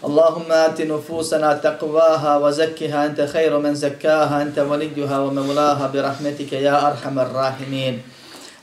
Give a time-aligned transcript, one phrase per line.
[0.00, 7.18] اللهم آت نفوسنا تقواها وزكها أنت خير من زكاها أنت وليها ومولاها برحمتك يا أرحم
[7.18, 7.94] الراحمين.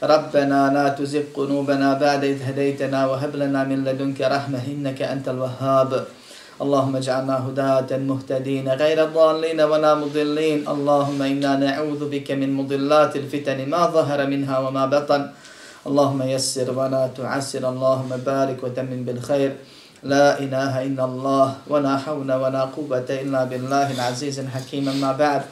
[0.03, 6.05] ربنا لا تزغ قلوبنا بعد إذ هديتنا وهب لنا من لدنك رحمة إنك أنت الوهاب.
[6.62, 10.59] اللهم اجعلنا هداة مهتدين غير ضالين ولا مضلين.
[10.65, 15.21] اللهم إنا نعوذ بك من مضلات الفتن ما ظهر منها وما بطن.
[15.88, 17.62] اللهم يسر ولا تعسر.
[17.70, 19.77] اللهم بارك وتمن بالخير.
[20.06, 25.43] لا إله إلا الله ولا حول ولا قوة إلا بالله العزيز الحكيم ما بعد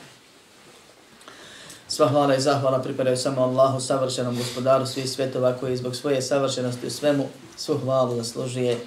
[1.91, 6.87] Sva hvala i zahvala pripadaju samo Allahu, savršenom gospodaru svih svjetova koji zbog svoje savršenosti
[6.87, 8.79] u svemu svu hvalu zaslužuje.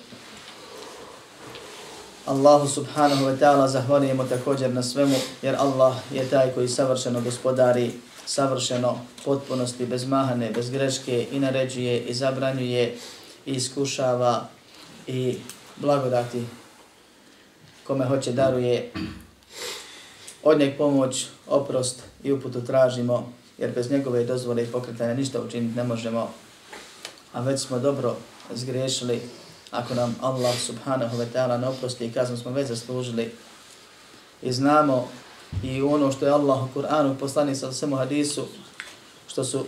[2.26, 7.92] Allahu subhanahu wa ta'ala zahvalijemo također na svemu jer Allah je taj koji savršeno gospodari,
[8.26, 12.98] savršeno potpunosti, bez mahane, bez greške i naređuje i zabranjuje
[13.46, 14.48] i iskušava
[15.08, 15.38] i
[15.81, 16.45] blagodati
[17.87, 18.93] kome hoće daruje.
[20.43, 25.77] Od njeg pomoć, oprost i uputu tražimo, jer bez njegove dozvole i pokretanja ništa učiniti
[25.77, 26.31] ne možemo,
[27.33, 28.17] a već smo dobro
[28.55, 29.21] zgriješili,
[29.71, 33.33] ako nam Allah subhanahu wa ta'ala ne oprosti i kaznu smo već zaslužili.
[34.43, 35.09] I znamo
[35.62, 38.47] i ono što je Allah u Kur'anu poslani sa svemu hadisu,
[39.29, 39.65] što su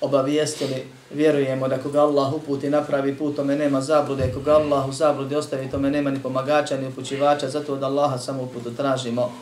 [0.00, 5.36] obavijestili, vjerujemo da koga Allah uputi napravi put, tome nema zablude, koga Allah u zabludi
[5.36, 9.32] ostavi, tome nema ni pomagača, ni upućivača, zato od Allaha samo uputu tražimo.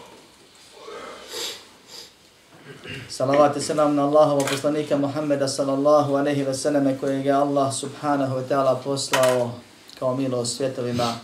[3.09, 8.36] Salavate se nam na Allahova poslanika Muhammeda sallallahu aleyhi ve selleme kojeg je Allah subhanahu
[8.36, 9.51] wa ta'ala poslao
[9.98, 11.14] kao milo svjetovima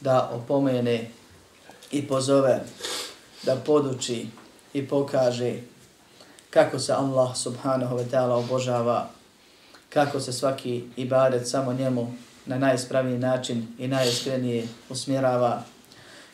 [0.00, 1.10] da opomene
[1.90, 2.60] i pozove,
[3.42, 4.26] da poduči
[4.72, 5.54] i pokaže
[6.50, 9.08] kako se Allah subhanahu wa ta'ala obožava,
[9.88, 12.14] kako se svaki ibadet samo njemu
[12.46, 15.62] na najispravniji način i najiskrenije usmjerava,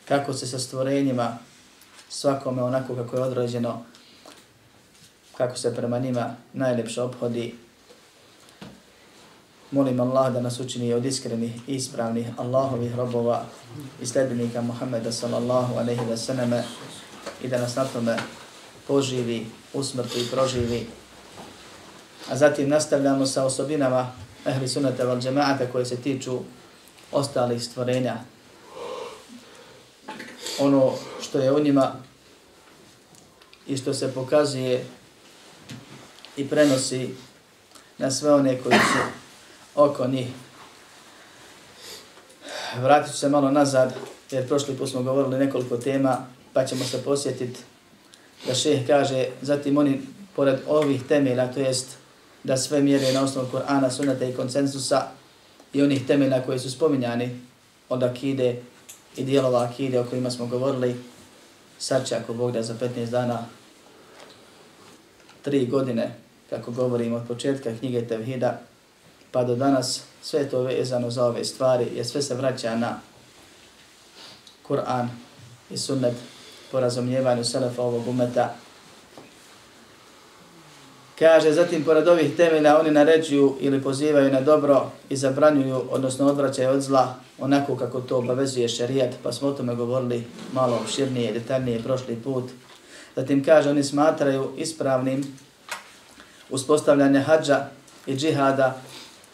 [0.07, 1.37] kako se sa stvorenjima
[2.09, 3.83] svakome onako kako je određeno,
[5.37, 7.55] kako se prema njima najljepše obhodi.
[9.71, 13.45] Molim Allah da nas učini od iskrenih i ispravnih Allahovih robova
[14.01, 16.53] i sljedbenika Muhammeda sallallahu alaihi wa sallam
[17.43, 18.17] i da nas na tome
[18.87, 20.87] poživi, usmrti i proživi.
[22.29, 24.11] A zatim nastavljamo sa osobinama
[24.45, 26.39] ehli sunata val džemaata koje se tiču
[27.11, 28.15] ostalih stvorenja.
[30.59, 31.95] Ono što je u njima
[33.67, 34.85] i što se pokazuje
[36.37, 37.09] i prenosi
[37.97, 38.99] na sve one koji su
[39.75, 40.27] oko njih.
[42.77, 43.93] Vratit ću se malo nazad,
[44.31, 47.59] jer prošli put smo govorili nekoliko tema, pa ćemo se posjetiti
[48.45, 50.01] da šeh kaže, zatim oni,
[50.35, 51.97] pored ovih temelja, to jest
[52.43, 55.07] da sve mjere na osnovu Korana, sunata i konsensusa
[55.73, 57.39] i onih temelja koji su spominjani
[57.89, 58.61] od akide
[59.17, 60.95] i dijelova akide o kojima smo govorili,
[61.79, 63.45] sad će ako Bog da za 15 dana,
[65.41, 66.15] tri godine,
[66.49, 68.61] kako govorimo od početka knjige Tevhida,
[69.31, 72.99] pa do danas sve to vezano za ove stvari, jer sve se vraća na
[74.67, 75.07] Kur'an
[75.69, 76.13] i sunnet
[76.71, 78.55] po razumijevanju selefa ovog umeta.
[81.19, 86.69] Kaže, zatim pored ovih temelja oni naređuju ili pozivaju na dobro i zabranjuju, odnosno odvraćaju
[86.69, 90.23] od zla, onako kako to obavezuje šerijat, pa smo o tome govorili
[90.53, 92.43] malo širnije, detaljnije prošli put.
[93.15, 95.37] Zatim kaže, oni smatraju ispravnim
[96.49, 97.65] uspostavljanje hađa
[98.05, 98.77] i džihada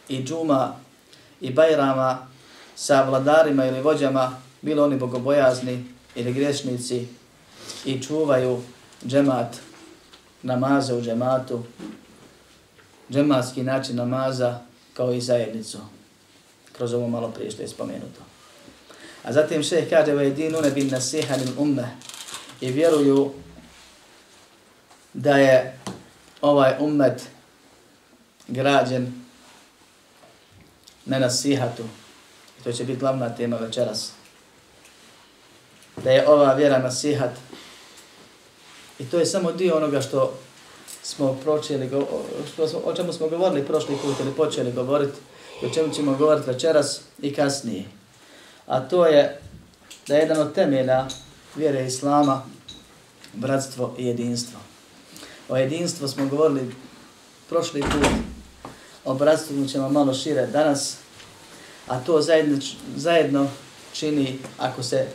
[0.10, 0.76] i džuma
[1.42, 2.28] i bajrama
[2.76, 5.86] sa vladarima ili vođama, bilo oni bogobojazni
[6.16, 7.08] ili grešnici,
[7.86, 8.62] i čuvaju
[9.06, 9.56] džemat
[10.42, 11.64] namaza u džematu,
[13.12, 14.60] džematski način namaza
[14.94, 15.78] kao i zajednicu,
[16.78, 18.22] kroz ovo malo prije što je spomenuto.
[19.24, 21.98] A zatim šeh kaže, vajedinu ne bin nasiha lil umme
[22.62, 23.32] i vjeruju
[25.14, 25.80] da je
[26.42, 27.22] ovaj ummet
[28.48, 29.24] građen
[31.06, 31.84] na nasihatu.
[32.60, 34.12] I to će biti glavna tema večeras.
[36.04, 37.32] Da je ova vjera nasihat
[39.04, 40.34] I to je samo dio onoga što
[41.04, 41.90] smo pročeli,
[42.54, 45.18] što smo, o čemu smo govorili prošli put ili počeli govoriti,
[45.66, 47.86] o čemu ćemo govoriti večeras i kasnije.
[48.66, 49.42] A to je
[50.08, 51.08] da je jedan od temelja
[51.56, 52.44] vjere Islama
[53.34, 54.60] bratstvo i jedinstvo.
[55.50, 56.76] O jedinstvu smo govorili
[57.50, 58.08] prošli put,
[59.06, 60.98] o bratstvu ćemo malo šire danas,
[61.88, 62.58] a to zajedno,
[62.96, 63.48] zajedno
[63.94, 65.08] čini, ako se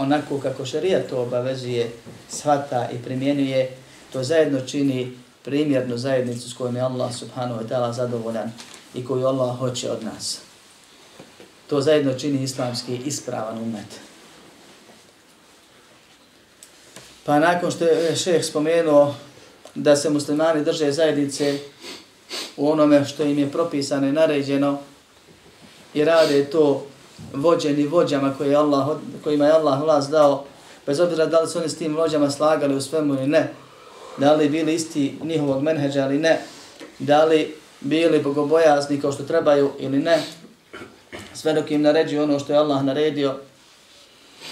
[0.00, 1.90] onako kako šarija to obavezuje,
[2.28, 3.76] svata i primjenjuje,
[4.12, 8.52] to zajedno čini primjernu zajednicu s kojom je Allah subhanahu wa ta'ala zadovoljan
[8.94, 10.40] i koju Allah hoće od nas.
[11.66, 14.00] To zajedno čini islamski ispravan umet.
[17.24, 19.14] Pa nakon što je šeheh spomenuo
[19.74, 21.58] da se muslimani drže zajednice
[22.56, 24.78] u onome što im je propisano i naređeno
[25.94, 26.86] i rade to
[27.34, 30.44] vođeni vođama koje je Allah, kojima je Allah vlast dao,
[30.86, 33.54] bez obzira da li su oni s tim vođama slagali u svemu ili ne,
[34.16, 36.40] da li bili isti njihovog menheđa ili ne,
[36.98, 40.22] da li bili bogobojazni kao što trebaju ili ne,
[41.34, 43.34] sve dok im naređuju ono što je Allah naredio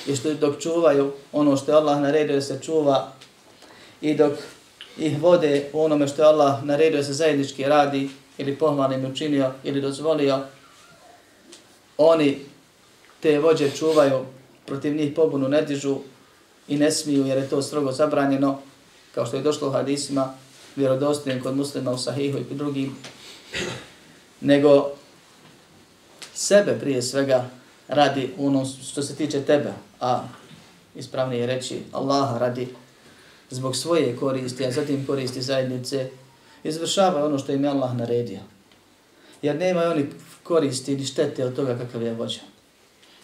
[0.07, 3.13] i što dok čuvaju ono što je Allah naredio da se čuva
[4.01, 4.33] i dok
[4.99, 9.51] ih vode u onome što je Allah naredio da se zajednički radi ili pohvalnim učinio
[9.65, 10.41] ili dozvolio,
[11.99, 12.39] oni
[13.21, 14.25] te vođe čuvaju,
[14.67, 15.99] protiv njih pobunu ne dižu
[16.69, 18.59] i ne smiju jer je to strogo zabranjeno,
[19.15, 20.35] kao što je došlo u hadisima,
[20.77, 22.97] vjerodostojnim kod muslima u sahihu i drugim,
[24.41, 24.91] nego
[26.35, 27.51] sebe prije svega
[27.89, 30.25] radi ono što se tiče tebe, a
[30.95, 32.69] ispravnije reći Allaha radi
[33.51, 36.11] zbog svoje koristi, a zatim koristi zajednice,
[36.65, 38.41] izvršava ono što im je Allah naredio.
[39.43, 40.07] Jer nema oni
[40.43, 42.41] koristi ni štete od toga kakav je vođa.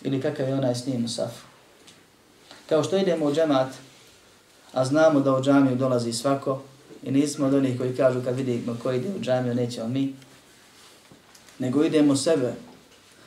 [0.05, 1.45] Ili kakav je onaj s njim u safu.
[2.69, 3.69] Kao što idemo u džemat,
[4.73, 6.63] a znamo da u džamiju dolazi svako,
[7.03, 10.15] i nismo od onih koji kažu kad vidimo ko ide u džamiju, nećemo mi,
[11.59, 12.55] nego idemo sebe,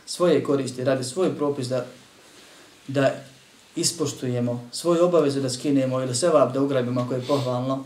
[0.06, 1.85] svoje koristi, radi svoj propis da,
[2.88, 3.15] da
[3.75, 7.85] ispoštujemo, svoje obaveze da skinemo ili sevap da ugrabimo ako je pohvalno,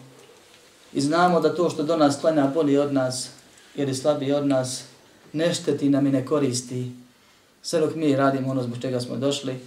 [0.94, 3.30] i znamo da to što do nas klanja bolje od nas
[3.76, 4.84] ili slabije od nas,
[5.34, 6.92] ne šteti nam i ne koristi,
[7.62, 9.60] sve dok mi radimo ono zbog čega smo došli,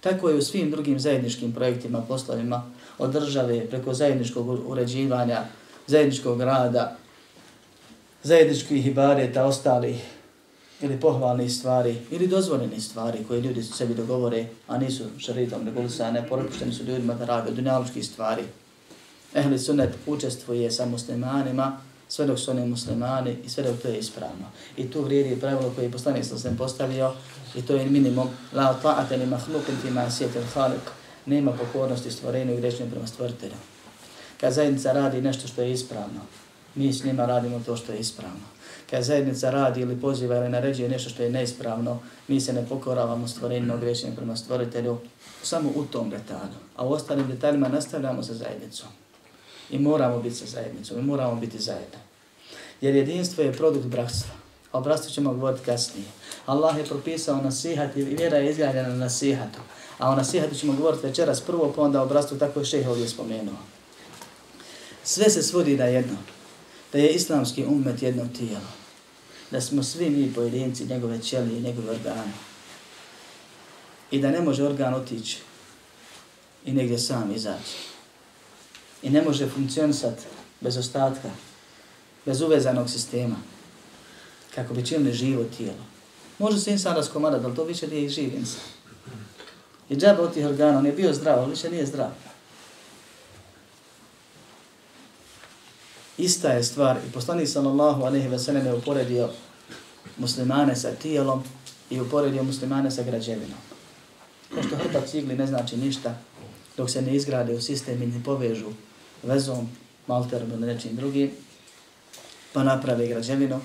[0.00, 2.62] tako je u svim drugim zajedničkim projektima, poslovima,
[2.98, 5.44] od države preko zajedničkog uređivanja,
[5.86, 6.96] zajedničkog rada,
[8.22, 9.96] zajedničkih ibareta, ostalih
[10.80, 16.72] ili pohvalnih stvari ili dozvoljenih stvari koje ljudi sebi dogovore, a nisu šaritom regulisane, porupušteni
[16.72, 18.42] su ljudima da rade dunjalučkih stvari.
[19.34, 21.80] Ehli sunet učestvuje sa muslimanima,
[22.12, 24.46] sve dok su oni muslimani i sve dok to je ispravno.
[24.76, 27.12] I tu vrijedi pravilo koje je poslanik sa sam postavio
[27.54, 30.90] i to je minimum la ta'ate li mahlukin fi ma'asijetel khalik
[31.26, 33.54] nema pokornosti stvorenju i grešnim prema stvoritelju.
[34.40, 36.20] Kad zajednica radi nešto što je ispravno,
[36.74, 38.46] mi s njima radimo to što je ispravno.
[38.90, 43.28] Kad zajednica radi ili poziva ili naređuje nešto što je neispravno, mi se ne pokoravamo
[43.28, 44.98] stvorenju i grešnim prema stvoritelju
[45.42, 46.60] samo u tom detalju.
[46.76, 49.01] A u ostalim detaljima nastavljamo sa zajednicom.
[49.72, 51.98] I moramo biti sa zajednicom, i moramo biti zajedno.
[52.80, 54.34] Jer jedinstvo je produkt bratstva.
[54.72, 56.06] A o bratstvu ćemo govoriti kasnije.
[56.46, 59.58] Allah je propisao nasihat i vjera je izgledana na nasihatu.
[59.98, 63.08] A o nasihatu ćemo govoriti večeras prvo, pa onda o bratstvu, tako je šeha ovdje
[63.08, 63.56] spomenuo.
[65.04, 66.16] Sve se svodi na jedno.
[66.92, 68.72] Da je islamski umet jedno tijelo.
[69.50, 72.32] Da smo svi mi pojedinci, njegove ćelije, njegove organe.
[74.10, 75.38] I da ne može organ otići
[76.64, 77.91] i negdje sam izaći.
[79.02, 80.22] I ne može funkcionisati
[80.60, 81.30] bez ostatka,
[82.26, 83.36] bez uvezanog sistema,
[84.54, 85.84] kako bi činili živo tijelo.
[86.38, 88.60] Može se insan raskomadati, ali to više nije živ insan.
[89.88, 92.10] I džaba od tih organa, on je bio zdrav, ali više nije zdrav.
[96.18, 99.28] Ista je stvar i poslanik sallallahu alejhi ve sellem je uporedio
[100.18, 101.42] muslimane sa tijelom
[101.90, 103.58] i uporedio muslimane sa građevinom.
[104.54, 106.14] Kao što hrpa cigli ne znači ništa
[106.76, 108.70] dok se ne izgrade u sistem i ne povežu
[109.22, 109.68] vezom,
[110.06, 111.30] malterom ili nečim drugim,
[112.52, 113.60] pa naprave građevinu,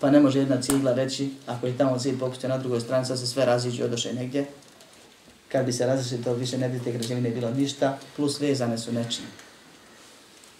[0.00, 3.18] pa ne može jedna cigla reći, ako je tamo cilj popustio na drugoj strani, sad
[3.18, 4.46] se sve raziđe i odoše negdje,
[5.48, 8.92] kad bi se razišli, to više ne bi te građevine bilo ništa, plus vezane su
[8.92, 9.24] nečim.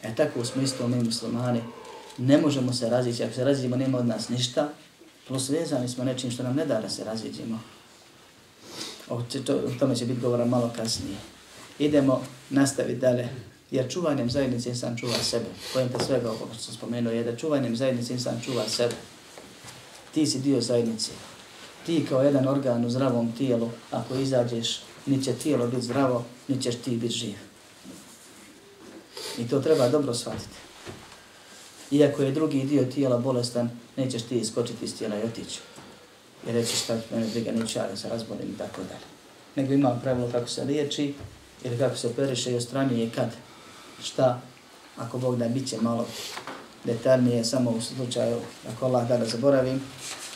[0.03, 1.61] E tako u smislu mi muslimani,
[2.19, 4.69] ne možemo se razići, ako se razidimo nema od nas ništa,
[5.29, 7.61] plus vezani smo nečim što nam ne da da se raziđimo.
[9.09, 11.17] O, to, o tome će biti govora malo kasnije.
[11.79, 13.29] Idemo nastaviti dalje.
[13.75, 15.47] Jer čuvanjem zajednice insan čuva sebe.
[15.73, 18.95] Pojenta svega ovo što sam spomenuo je da čuvanjem zajednice insan čuva sebe.
[20.15, 21.11] Ti si dio zajednice.
[21.87, 26.63] Ti kao jedan organ u zdravom tijelu, ako izađeš, ni će tijelo biti zdravo, ni
[26.63, 27.35] ćeš ti biti živ.
[29.39, 30.57] I to treba dobro shvatiti.
[31.91, 35.61] Iako je drugi dio tijela bolestan, nećeš ti iskočiti iz tijela i otići.
[36.49, 39.07] I reći šta mene briga neću ja se razbolim i tako dalje.
[39.57, 41.15] nego ima pravilo kako se liječi
[41.65, 43.31] ili kako se periše i ostranjuje kad,
[44.03, 44.41] šta,
[44.97, 46.07] ako Bog da bit će malo
[46.85, 48.37] detaljnije, samo u slučaju,
[48.73, 49.81] ako Allah da da zaboravim,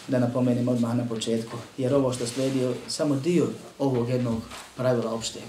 [0.08, 3.46] da napomenem odmah na početku, jer ovo što slijedi samo dio
[3.78, 4.42] ovog jednog
[4.76, 5.42] pravila opšteg,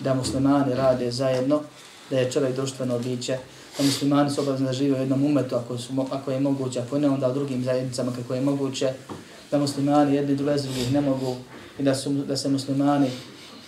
[0.00, 1.60] da muslimani rade zajedno,
[2.10, 3.38] da je čovjek društveno biće,
[3.78, 6.98] da muslimani su obavezni da žive u jednom umetu ako, su, ako je moguće, ako
[6.98, 8.92] ne onda u drugim zajednicama kako je moguće,
[9.50, 11.36] da muslimani jedni bez drugih ne mogu
[11.78, 13.10] i da, su, da se muslimani,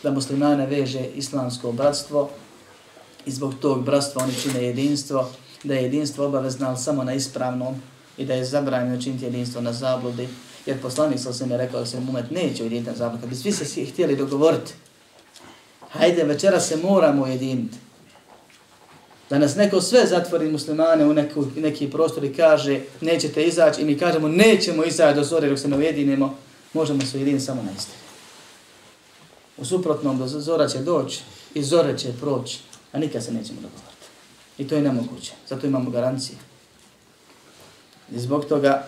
[0.03, 2.31] da muslimane veže islamsko bratstvo
[3.27, 5.31] i zbog tog bratstva oni čine jedinstvo,
[5.65, 7.83] da je jedinstvo obavezno samo na ispravnom.
[8.19, 10.29] I da je zabranjeno činiti jedinstvo na zabludi,
[10.67, 13.37] jer poslanik sa osvijem je rekao da se umet neće ujediniti na zabludi, kad bi
[13.37, 14.73] svi se htjeli dogovoriti,
[15.91, 17.77] hajde večera se moramo ujediniti,
[19.31, 23.85] da nas neko sve zatvori muslimane u neku, neki prostor i kaže nećete izaći i
[23.85, 26.37] mi kažemo nećemo izaći do zore dok se ne ujedinimo,
[26.73, 27.99] možemo se ujediniti samo na istinu.
[29.57, 31.21] U suprotnom do zora će doći
[31.55, 32.59] i zore će proći,
[32.93, 34.07] a nikad se nećemo dogovoriti.
[34.59, 36.39] I to je nemoguće, zato imamo garancije.
[38.13, 38.87] I zbog toga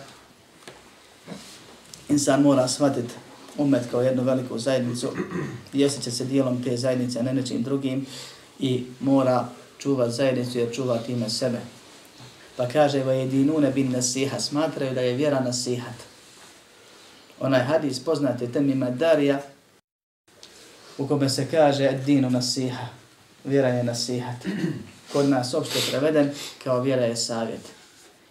[2.09, 3.13] insan mora shvatiti
[3.57, 5.09] umet kao jednu veliku zajednicu
[5.73, 8.05] i će se dijelom te zajednice, a ne nečim drugim
[8.59, 11.59] i mora čuvati zajednicu jer čuva time sebe.
[12.55, 15.95] Pa kaže, va jedinune bin nasiha, smatraju da je vjera nasihat.
[17.39, 19.41] Onaj hadis poznate temima Darija,
[20.97, 22.87] u kome se kaže ad dinu nasiha,
[23.43, 24.45] vjera je nasihat.
[25.13, 26.31] Kod nas opšte preveden
[26.63, 27.61] kao vjera je savjet.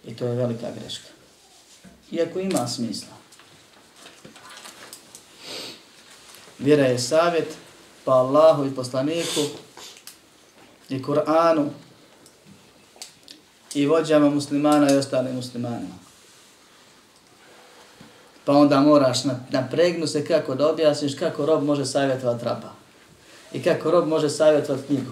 [0.05, 1.07] I to je velika greška.
[2.11, 3.13] Iako ima smisla.
[6.59, 7.55] Vjera je savjet,
[8.05, 9.41] pa Allahu i poslaniku
[10.89, 11.69] i Kur'anu
[13.73, 15.95] i vođama muslimana i ostalim muslimanima.
[18.45, 19.17] Pa onda moraš
[19.49, 22.80] napregnu se kako da objasniš kako rob može savjetovati raba.
[23.53, 25.11] I kako rob može savjetovati knjigu.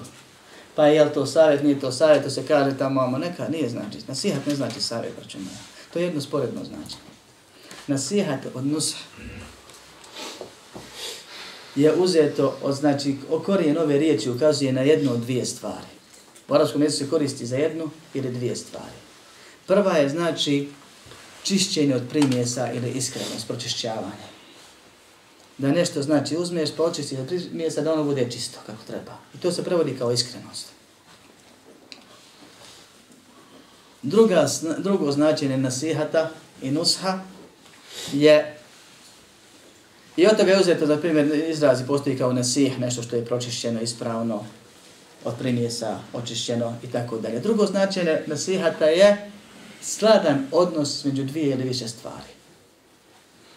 [0.75, 3.69] Pa je li to savjet, nije to savjet, to se kaže tamo, amo neka, nije
[3.69, 3.97] znači.
[4.07, 5.57] Nasihat ne znači savjet, braću moja.
[5.93, 6.95] To je jedno sporedno znači.
[7.87, 8.95] Nasihat od nusa
[11.75, 15.87] je uzeto od, znači, o korijen ove riječi ukazuje na jednu od dvije stvari.
[16.47, 18.99] U arabskom jeziku se koristi za jednu ili dvije stvari.
[19.67, 20.69] Prva je, znači,
[21.43, 24.38] čišćenje od primjesa ili iskrenost, pročišćavanje.
[25.59, 27.29] Da nešto znači uzmeš, počisti od
[27.73, 29.17] se da ono bude čisto kako treba.
[29.35, 30.67] I to se prevodi kao iskrenost.
[34.01, 34.47] Druga,
[34.77, 36.29] drugo značenje nasihata
[36.61, 37.19] i nusha
[38.13, 38.59] je
[40.19, 43.81] I od toga je uzeto, za primjer, izrazi postoji kao nasih, nešto što je pročišćeno,
[43.81, 44.45] ispravno,
[45.25, 47.39] od primjesa, očišćeno i tako dalje.
[47.39, 49.31] Drugo značenje nasihata je
[49.81, 52.38] sladan odnos među dvije ili više stvari.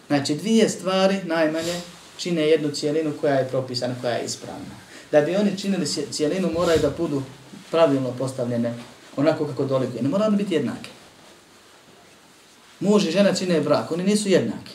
[0.07, 1.81] Znači, dvije stvari najmanje
[2.17, 4.75] čine jednu cijelinu koja je propisana, koja je ispravna.
[5.11, 7.23] Da bi oni činili cijelinu, moraju da budu
[7.71, 8.73] pravilno postavljene
[9.17, 10.03] onako kako dolikuje.
[10.03, 10.89] Ne moraju biti jednake.
[12.79, 14.71] Muž i žena čine brak, oni nisu jednaki.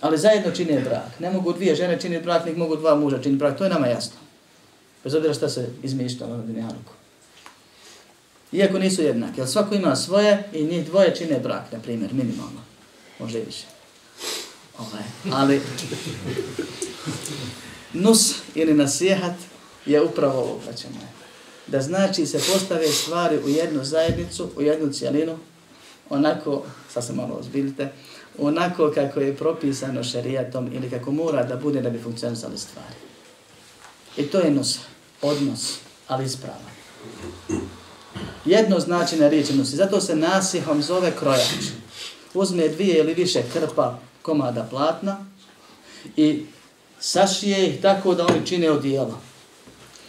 [0.00, 1.20] Ali zajedno čine brak.
[1.20, 3.58] Ne mogu dvije žene činiti brak, nek mogu dva muža činiti brak.
[3.58, 4.16] To je nama jasno.
[5.04, 6.92] Bez obzira šta se izmišljalo na dunjaluku.
[8.52, 12.60] Iako nisu jednaki, Ali svako ima svoje i njih dvoje čine brak, na primjer, minimalno.
[13.18, 13.77] Može i više.
[14.78, 15.02] Ovaj.
[15.30, 15.60] Ali
[17.92, 19.34] nus ili nasihat
[19.86, 20.94] je upravo ovo, braćemo.
[21.66, 25.38] Da znači se postave stvari u jednu zajednicu, u jednu cijelinu,
[26.10, 27.92] onako, sad se malo ozbiljite,
[28.38, 32.94] onako kako je propisano šerijatom ili kako mora da bude da bi funkcionisali stvari.
[34.16, 34.78] I to je nos,
[35.22, 36.60] odnos, ali ispravan.
[38.44, 41.64] Jedno znači riječi nosi, zato se nasihom zove krojač.
[42.34, 45.16] Uzme dvije ili više krpa komada platna
[46.16, 46.44] i
[47.00, 49.20] sašije ih tako da oni čine odijelo.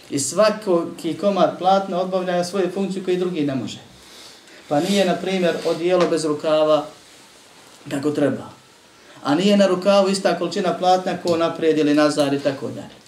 [0.10, 3.80] I svaki komad platna obavlja svoju funkciju koju drugi ne može.
[4.68, 6.86] Pa nije, na primjer, odijelo bez rukava
[7.90, 8.50] kako treba.
[9.24, 13.00] A nije na rukavu ista količina platna ko naprijed ili nazad i tako dalje.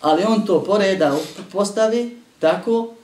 [0.00, 1.16] Ali on to poreda
[1.52, 2.94] postavi tako,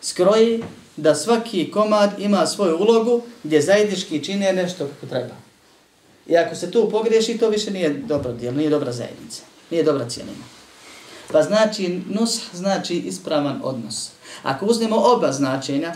[0.00, 0.64] skroji,
[0.96, 5.47] da svaki komad ima svoju ulogu gdje zajednički čine nešto kako treba.
[6.28, 10.08] I ako se tu pogriješi, to više nije dobro djelo, nije dobra zajednica, nije dobra
[10.08, 10.44] cijelina.
[11.32, 14.10] Pa znači, nus znači ispravan odnos.
[14.42, 15.94] Ako uzmemo oba značenja,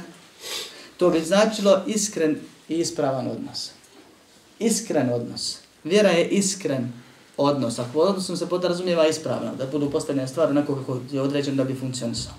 [0.96, 3.70] to bi značilo iskren i ispravan odnos
[4.62, 5.58] iskren odnos.
[5.84, 6.92] Vjera je iskren
[7.36, 7.78] odnos.
[7.78, 11.74] Ako odnosom se podrazumijeva ispravno, da budu postavljene stvari onako kako je određeno da bi
[11.80, 12.32] funkcionisao.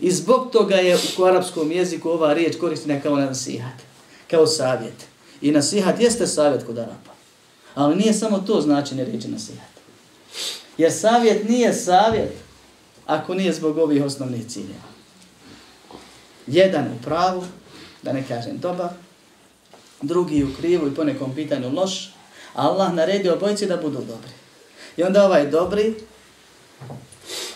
[0.00, 3.74] I zbog toga je u arapskom jeziku ova riječ koristina kao nasihat,
[4.30, 5.11] kao savjet.
[5.42, 7.12] I nasihat jeste savjet kod Arapa.
[7.74, 9.72] Ali nije samo to značenje riječi nasihat.
[10.78, 12.32] Jer savjet nije savjet
[13.06, 14.92] ako nije zbog ovih osnovnih ciljeva.
[16.46, 17.44] Jedan u pravu,
[18.02, 18.88] da ne kažem dobar,
[20.02, 22.14] drugi u krivu i po nekom pitanju loš,
[22.54, 24.32] Allah naredi obojci da budu dobri.
[24.96, 25.94] I onda ovaj dobri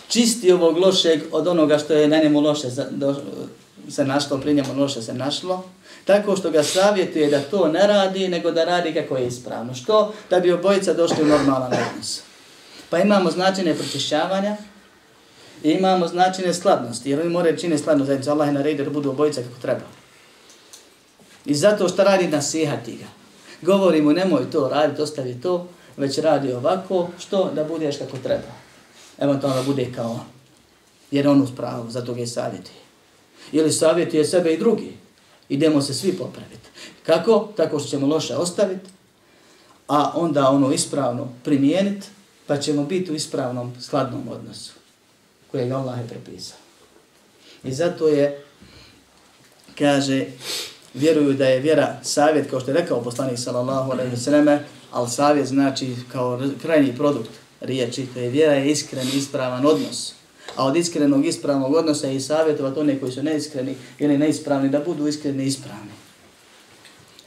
[0.07, 2.85] čisti ovog lošeg od onoga što je na njemu loše za,
[3.89, 5.63] se našlo, pri njemu loše se našlo,
[6.07, 9.75] tako što ga savjetuje da to ne radi, nego da radi kako je ispravno.
[9.75, 10.13] Što?
[10.29, 12.21] Da bi obojica došli u normalan odnos.
[12.89, 14.57] Pa imamo značine pročišćavanja,
[15.63, 18.31] i imamo značine skladnosti, jer oni moraju čine skladno zajednicu.
[18.31, 19.85] Allah je naredio da budu obojica kako treba.
[21.45, 23.05] I zato što radi nasihati ga.
[23.61, 27.51] Govori mu nemoj to raditi, ostavi to, već radi ovako, što?
[27.55, 28.53] Da budeš kako treba.
[29.17, 30.25] Evo to da bude kao on.
[31.11, 32.71] Jer on u pravu, zato ga je savjeti.
[33.51, 34.97] Ili savjetuje sebe i drugi.
[35.49, 36.69] Idemo se svi popraviti.
[37.03, 37.49] Kako?
[37.57, 38.89] Tako što ćemo loše ostaviti,
[39.87, 42.07] a onda ono ispravno primijeniti,
[42.47, 44.73] pa ćemo biti u ispravnom, skladnom odnosu
[45.51, 46.57] koje je Allah je prepisao.
[47.63, 48.43] I zato je,
[49.77, 50.25] kaže,
[50.93, 54.59] vjeruju da je vjera savjet, kao što je rekao poslanik sallallahu alaihi wa sallam,
[54.91, 57.29] ali savjet znači kao krajnji produkt
[57.61, 60.16] riječi, to je vjera je iskren, ispravan odnos.
[60.57, 65.07] A od iskrenog ispravnog odnosa i savjetovat one koji su neiskreni ili neispravni, da budu
[65.07, 65.91] iskreni i ispravni.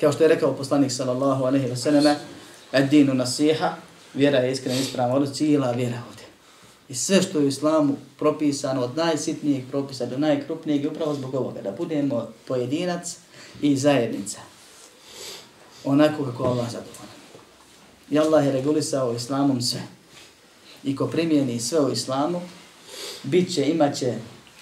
[0.00, 2.16] Kao što je rekao poslanik sallallahu alaihi wa sallam,
[2.72, 3.74] Ad-dinu nasiha,
[4.14, 6.24] vjera je iskrena ispravna odnos, cijela vjera ovdje.
[6.88, 11.34] I sve što je u islamu propisano od najsitnijih propisa do najkrupnijeg je upravo zbog
[11.34, 13.16] ovoga, da budemo pojedinac
[13.62, 14.38] i zajednica.
[15.84, 17.10] Onako kako Allah zadovoljno.
[18.10, 19.82] I Allah je regulisao islamom sve.
[20.84, 22.40] I ko primijeni sve u islamu,
[23.22, 24.14] bit će, imat će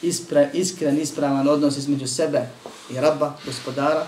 [0.03, 2.49] ispre, iskren, ispravan odnos između sebe
[2.91, 4.07] i rabba, gospodara,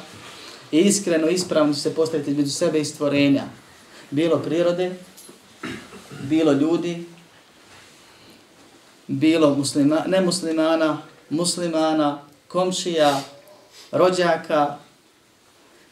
[0.73, 3.45] i iskreno, ispravno će se postaviti između sebe i stvorenja,
[4.11, 4.93] bilo prirode,
[6.23, 7.05] bilo ljudi,
[9.07, 13.21] bilo muslima, nemuslimana, muslimana, komšija,
[13.93, 14.77] rođaka,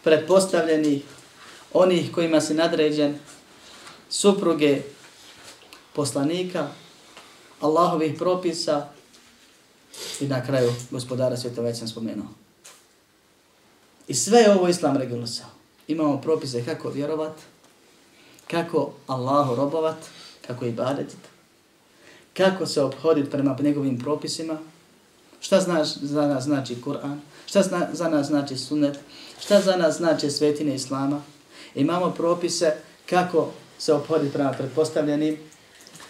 [0.04, 1.02] pretpostavljeni,
[1.72, 3.18] onih kojima se nadređen,
[4.08, 4.80] supruge,
[5.92, 6.68] poslanika,
[7.60, 8.88] Allahovih propisa
[10.20, 12.26] i na kraju gospodara svijeta već sam spomenuo.
[14.08, 15.46] I sve je ovo Islam regulisao.
[15.88, 17.32] Imamo propise kako vjerovat,
[18.50, 19.96] kako Allahu robovat,
[20.46, 21.18] kako ibadetit,
[22.36, 24.58] kako se obhoditi prema njegovim propisima,
[25.40, 28.98] šta zna, za nas znači Kur'an, šta zna, za nas znači sunnet,
[29.40, 31.22] šta za nas znači svetine Islama.
[31.74, 35.36] Imamo propise kako se obhoditi prema pretpostavljenim,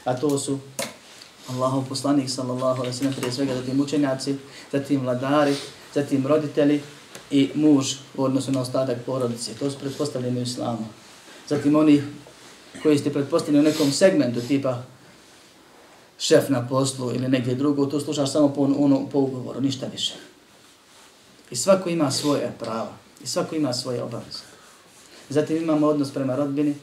[0.05, 0.59] a to su
[1.49, 4.37] Allahov poslanik sallallahu alaihi sallam, prije svega zatim učenjaci,
[4.73, 5.55] zatim vladari,
[5.95, 6.81] zatim roditelji
[7.31, 9.55] i muž u odnosu na ostatak porodice.
[9.55, 10.87] To su pretpostavljeni u islamu.
[11.49, 12.03] Zatim oni
[12.83, 14.83] koji ste pretpostavljeni u nekom segmentu tipa
[16.19, 20.15] šef na poslu ili negdje drugo, to slušaš samo po, ono, po ugovoru, ništa više.
[21.51, 22.93] I svako ima svoje prava.
[23.25, 24.39] I svako ima svoje obaveze.
[25.29, 26.75] Zatim imamo odnos prema rodbini,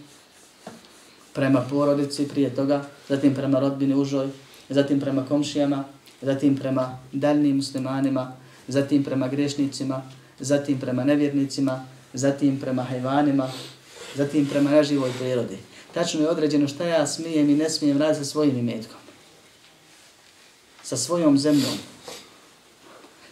[1.34, 4.30] prema porodici prije toga, zatim prema rodbini užoj,
[4.70, 5.84] zatim prema komšijama,
[6.22, 8.34] zatim prema daljnim muslimanima,
[8.68, 10.02] zatim prema grešnicima,
[10.40, 13.52] zatim prema nevjernicima, zatim prema hajvanima,
[14.16, 15.58] zatim prema neživoj prirodi.
[15.94, 19.06] Tačno je određeno šta ja smijem i ne smijem raditi sa svojim imetkom
[20.86, 21.78] sa svojom zemljom.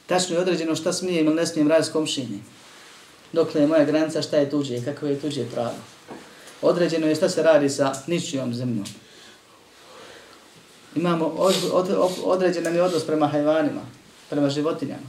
[0.05, 2.41] Tačno je određeno šta smijem ili ne smijem raditi s komšinim.
[3.33, 5.77] Dokle je moja granica, šta je tuđe, kako je tuđe pravo.
[6.61, 8.85] Određeno je šta se radi sa ničijom zemljom.
[10.95, 11.89] Imamo od, od,
[12.23, 13.81] određen nam je odnos prema hajvanima,
[14.29, 15.07] prema životinjama.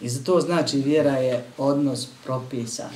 [0.00, 2.90] I za to znači vjera je odnos propisan.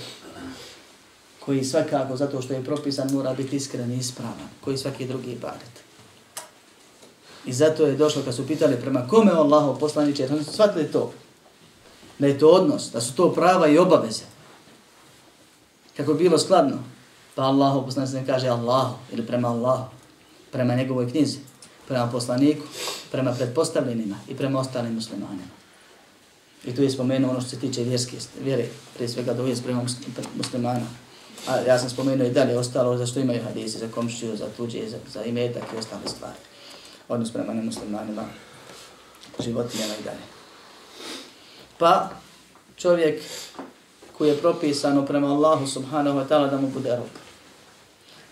[1.41, 4.49] Koji svakako, zato što je propisan, mora biti iskren i ispravan.
[4.65, 5.87] Koji svaki drugi ibadet.
[7.47, 11.13] I zato je došlo kad su pitali prema kome Allahu poslaniče, jer su shvatili to.
[12.19, 14.25] Da je to odnos, da su to prava i obaveze.
[15.97, 16.79] Kako je bilo skladno.
[17.35, 19.85] Pa Allahu poslaniče kaže Allahu ili prema Allahu,
[20.57, 21.39] prema njegovoj knjizi,
[21.89, 22.67] prema poslaniku,
[23.13, 25.57] prema predpostavljenima i prema ostalim muslimanima.
[26.65, 29.83] I tu je spomenuo ono što se tiče vjerske vjere, prije svega do uvijek prema
[30.37, 30.87] muslimana.
[31.49, 34.89] A ja sam spomenuo i dalje ostalo za što imaju hadisi, za komšiju, za tuđe,
[34.89, 36.37] za, za imetak i ostale stvari
[37.09, 38.25] odnos prema nemuslimanima,
[39.45, 40.27] životinjama i dalje.
[41.79, 42.11] Pa
[42.77, 43.23] čovjek
[44.19, 47.13] koji je propisano prema Allahu subhanahu wa ta'ala da mu bude rob.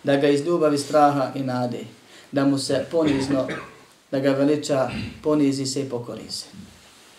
[0.03, 1.85] Da ga iz ljubavi, straha i nade,
[2.35, 3.47] da mu se ponizno,
[4.11, 4.91] da ga veliča,
[5.23, 6.47] ponizi se i pokori se.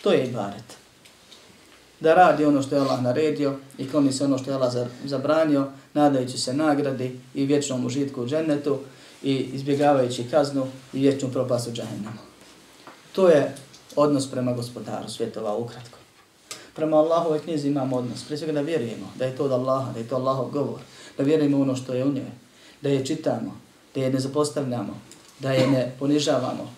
[0.03, 0.77] To je ibaret.
[1.99, 4.73] da radi ono što je Allah naredio i kloni se ono što je Allah
[5.05, 8.77] zabranio, nadajući se nagradi i vječnom užitku u džennetu
[9.23, 12.19] i izbjegavajući kaznu i vječnu propasu džahennamu.
[13.11, 13.55] To je
[13.95, 15.97] odnos prema gospodaru svjetova ukratko.
[16.75, 18.23] Prema Allahove knjizi imamo odnos.
[18.23, 20.79] Prije svega da vjerujemo da je to od Allaha, da je to Allahov govor,
[21.17, 22.31] da vjerujemo ono što je u njoj,
[22.81, 23.64] da je čitamo,
[23.95, 24.99] da je ne zapostavljamo,
[25.39, 26.71] da je ne ponižavamo,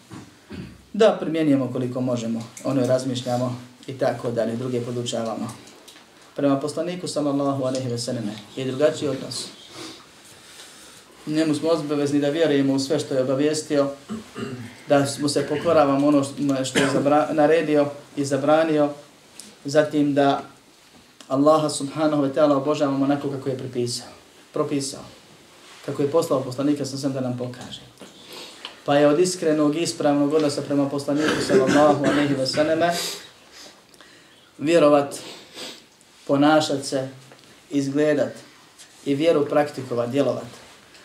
[0.93, 5.51] da primjenjujemo koliko možemo, ono je razmišljamo i tako dalje, druge podučavamo.
[6.35, 9.47] Prema poslaniku sallallahu alaihi ve selleme je drugačiji odnos.
[11.27, 13.89] Njemu smo obavezni da vjerujemo u sve što je obavijestio,
[14.87, 16.23] da mu se pokoravamo ono
[16.63, 16.87] što je
[17.31, 18.89] naredio i zabranio,
[19.65, 20.41] zatim da
[21.27, 24.07] Allaha subhanahu wa ta'ala obožavamo onako kako je propisao.
[24.53, 25.03] propisao,
[25.87, 27.81] kako je poslao poslanika sam sam da nam pokaže.
[28.85, 32.93] Pa je od iskrenog i ispravnog odnosa prema poslaniku sallallahu alejhi ve selleme
[34.57, 35.15] vjerovat,
[36.27, 37.09] ponašat se,
[37.69, 38.33] izgledat
[39.05, 40.47] i vjeru praktikovat, djelovat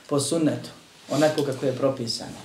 [0.09, 0.69] po sunnetu,
[1.11, 2.39] onako kako je propisano.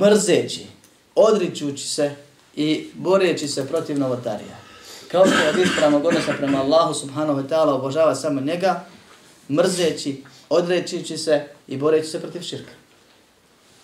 [0.00, 0.66] Mrzeći,
[1.14, 2.14] odričući se
[2.56, 4.56] i boreći se protiv novotarija.
[5.08, 8.84] Kao što je ispravnog odnosa prema Allahu subhanahu wa ta'ala obožava samo njega,
[9.50, 12.72] mrzeći, odrećići se i boreći se protiv širka.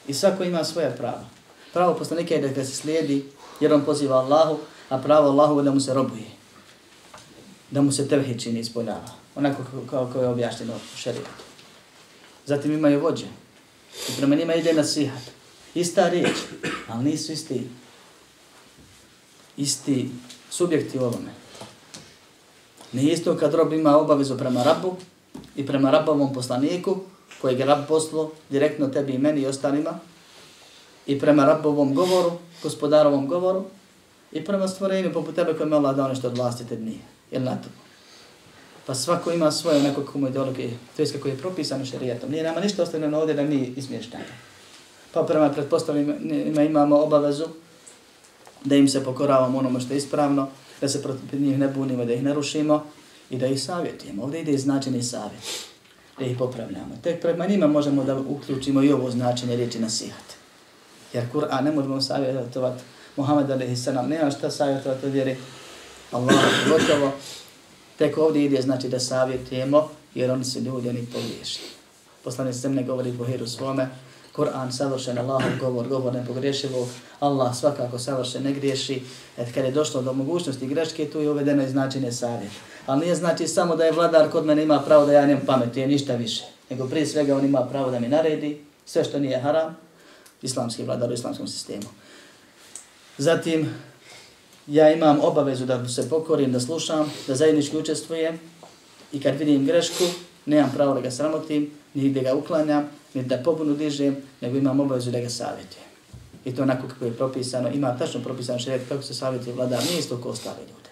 [0.09, 1.24] I svako ima svoja prava.
[1.72, 3.24] Pravo poslanika je da ga se slijedi
[3.61, 6.26] jer on poziva Allahu, a pravo Allahu da mu se robuje.
[7.70, 9.11] Da mu se tevhid čini ispoljava.
[9.35, 11.31] Onako kao, kao je objašnjeno u šarijetu.
[12.46, 13.26] Zatim imaju vođe.
[14.09, 15.22] I prema njima ide nasihat.
[15.74, 16.37] Ista riječ,
[16.88, 17.68] ali nisu isti,
[19.57, 20.11] isti
[20.50, 21.31] subjekti u ovome.
[22.92, 24.96] Nije isto kad rob ima obavezu prema rabu
[25.57, 26.96] i prema rabovom poslaniku,
[27.40, 29.99] koji je rab poslo direktno tebi i meni i ostalima,
[31.07, 33.64] i prema rabovom govoru, gospodarovom govoru,
[34.33, 36.99] i prema stvorenju poput tebe koji je Allah dao nešto od vlasti te dnije.
[37.31, 37.68] Jel na to?
[38.87, 42.31] Pa svako ima svoje neko komu ideologije, to je kako je propisano šarijetom.
[42.31, 44.25] Nije nama ništa ostavljeno ovdje da mi izmještamo.
[45.12, 47.44] Pa prema pretpostavljima imamo obavezu
[48.64, 50.49] da im se pokoravamo onome što je ispravno,
[50.81, 52.85] da se protiv njih ne bunimo, da ih ne rušimo
[53.31, 54.23] i da ih savjetujemo.
[54.23, 55.43] Ovdje ide značenje savjet,
[56.19, 56.97] da ih popravljamo.
[57.03, 60.37] Tek prema njima možemo da uključimo i ovo značenje riječi nasihat.
[61.12, 62.83] Jer Kur'an ne možemo savjetovati
[63.17, 63.87] Muhammed a.s.
[63.87, 65.37] nema šta savjetovati od vjeri
[66.12, 66.35] Allah
[66.69, 67.12] gotovo.
[67.99, 71.61] Tek ovdje ide znači da savjetujemo jer oni su ljudi, oni pogriješi.
[72.25, 73.89] Poslani se ne govori po hiru svome,
[74.37, 76.25] Kur'an savršen, Allahov govor, govor ne
[77.20, 79.03] Allah svakako savršen, ne griješi.
[79.37, 82.51] Et kad je došlo do mogućnosti greške, tu je uvedeno i značenje savjet.
[82.87, 85.87] Ali nije znači samo da je vladar kod mene ima pravo da ja njem pametuje,
[85.87, 86.44] ništa više.
[86.70, 89.77] Nego prije svega on ima pravo da mi naredi sve što nije haram,
[90.42, 91.87] islamski vladar u islamskom sistemu.
[93.18, 93.75] Zatim,
[94.66, 98.40] ja imam obavezu da se pokorim, da slušam, da zajednički učestvujem
[99.12, 100.05] i kad vidim grešku,
[100.46, 104.81] nemam pravo da ga sramotim, ni da ga uklanjam, ni da pobunu dižem, nego imam
[104.81, 105.87] obavezu da ga savjetujem.
[106.44, 109.98] I to onako kako je propisano, ima tačno propisano šarijet kako se savjetuje vladar, nije
[109.98, 110.90] isto ko ostale ljude.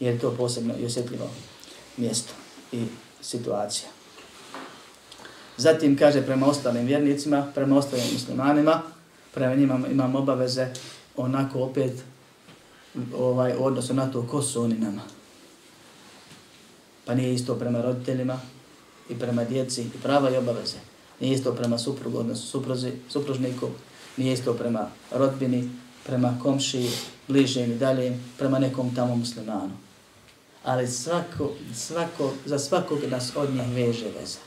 [0.00, 1.30] Jer je to posebno i osjetljivo
[1.96, 2.32] mjesto
[2.72, 2.84] i
[3.20, 3.88] situacija.
[5.56, 8.82] Zatim kaže prema ostalim vjernicima, prema ostalim muslimanima,
[9.34, 10.66] prema njima imam obaveze
[11.16, 11.92] onako opet
[13.16, 15.02] ovaj odnosno na to ko su oni nama.
[17.04, 18.40] Pa nije isto prema roditeljima
[19.08, 20.89] i prema djeci i prava i obaveze.
[21.20, 23.68] Nije isto prema suprugu, odnosno supruzi, supružniku,
[24.16, 25.70] nije isto prema rodbini,
[26.06, 26.90] prema komšiji,
[27.28, 29.72] bližem i dalje, prema nekom tamo muslimanu.
[30.64, 34.38] Ali svako, svako, za svakog nas od njih veže veza.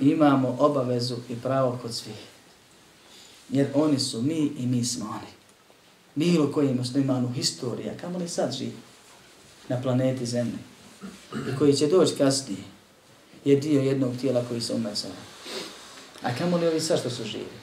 [0.00, 2.26] Imamo obavezu i pravo kod svih.
[3.50, 5.32] Jer oni su mi i mi smo oni.
[6.14, 8.72] Bilo koji muslimanu historija, kamo li sad živi
[9.68, 10.58] na planeti Zemlje
[11.32, 12.62] i koji će doći kasnije,
[13.44, 15.14] je dio jednog tijela koji se umezava.
[16.22, 17.58] A kamo li ovi sve što su živi?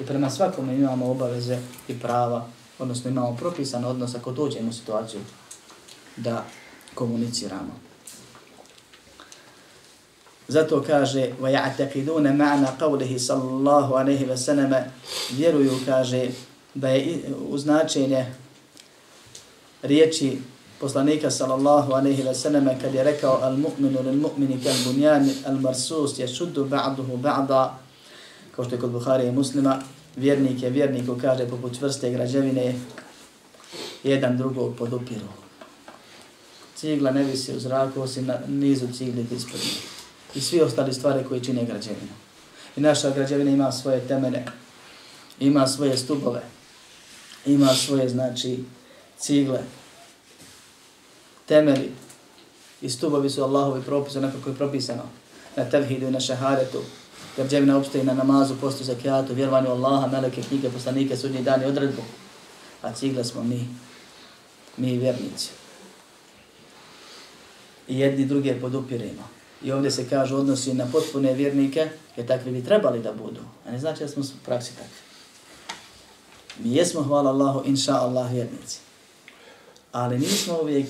[0.00, 5.20] I prema svakome imamo obaveze i prava, odnosno imamo propisan odnos ako dođemo u situaciju
[6.16, 6.44] da
[6.94, 7.86] komuniciramo.
[10.48, 14.82] Zato kaže وَيَعْتَقِدُونَ مَعْنَا قَوْلِهِ sallallahu alayhi wa وَسَنَمَ
[15.30, 16.28] Vjeruju, kaže,
[16.74, 18.26] da je u značenje
[19.82, 20.38] riječi
[20.80, 25.60] poslanika sallallahu alejhi ve selleme kad je rekao al mu'minu lil mu'mini kal bunyan al
[25.60, 27.68] marsus yashuddu ba'dahu ba'da
[28.56, 29.80] kao što je kod Buhari i Muslima
[30.16, 32.74] vjernik je vjerniku kaže poput čvrste građevine
[34.04, 35.46] jedan drugog podupiru
[36.76, 39.80] cigla ne visi u zraku osim na nizu cigli ispod nje.
[40.34, 42.12] i svi ostali stvari koji čine građevinu.
[42.76, 44.44] I naša građevina ima svoje temene,
[45.40, 46.42] ima svoje stubove,
[47.46, 48.58] ima svoje, znači,
[49.18, 49.60] cigle,
[51.46, 51.92] temeli
[52.80, 55.02] i stubovi su Allahovi propisa onako koji je propisano
[55.56, 56.82] na tevhidu i na šahadetu,
[57.36, 62.02] građevina upstoji na namazu, postu zakijatu, vjerovanju Allaha, meleke, knjige, poslanike, sudnji dan i odredbu.
[62.82, 63.68] A cigle smo mi,
[64.76, 65.50] mi vjernici.
[67.88, 69.28] I jedni druge podupirimo.
[69.62, 73.40] I ovdje se kaže odnosi na potpune vjernike, jer takvi bi trebali da budu.
[73.66, 75.06] A ne znači da smo u praksi takvi.
[76.58, 78.78] Mi jesmo, hvala Allahu, inša Allah, vjernici.
[79.92, 80.86] Ali nismo uvijek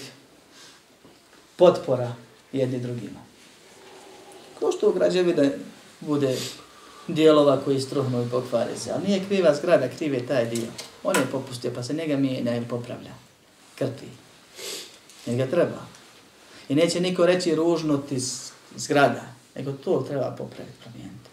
[1.56, 2.14] potpora
[2.52, 3.20] jedni drugima.
[4.60, 5.58] Ko što u građevine
[6.00, 6.36] bude
[7.08, 10.66] dijelova koji struhnu i pokvare se, ali nije kriva zgrada, kriv je taj dio.
[11.04, 13.12] On je popustio, pa se njega mijenja ili popravlja.
[13.74, 14.06] Krpi.
[15.26, 15.86] Njega treba.
[16.68, 18.16] I neće niko reći ružno ti
[18.76, 19.22] zgrada,
[19.54, 21.30] nego to treba popraviti, promijeniti.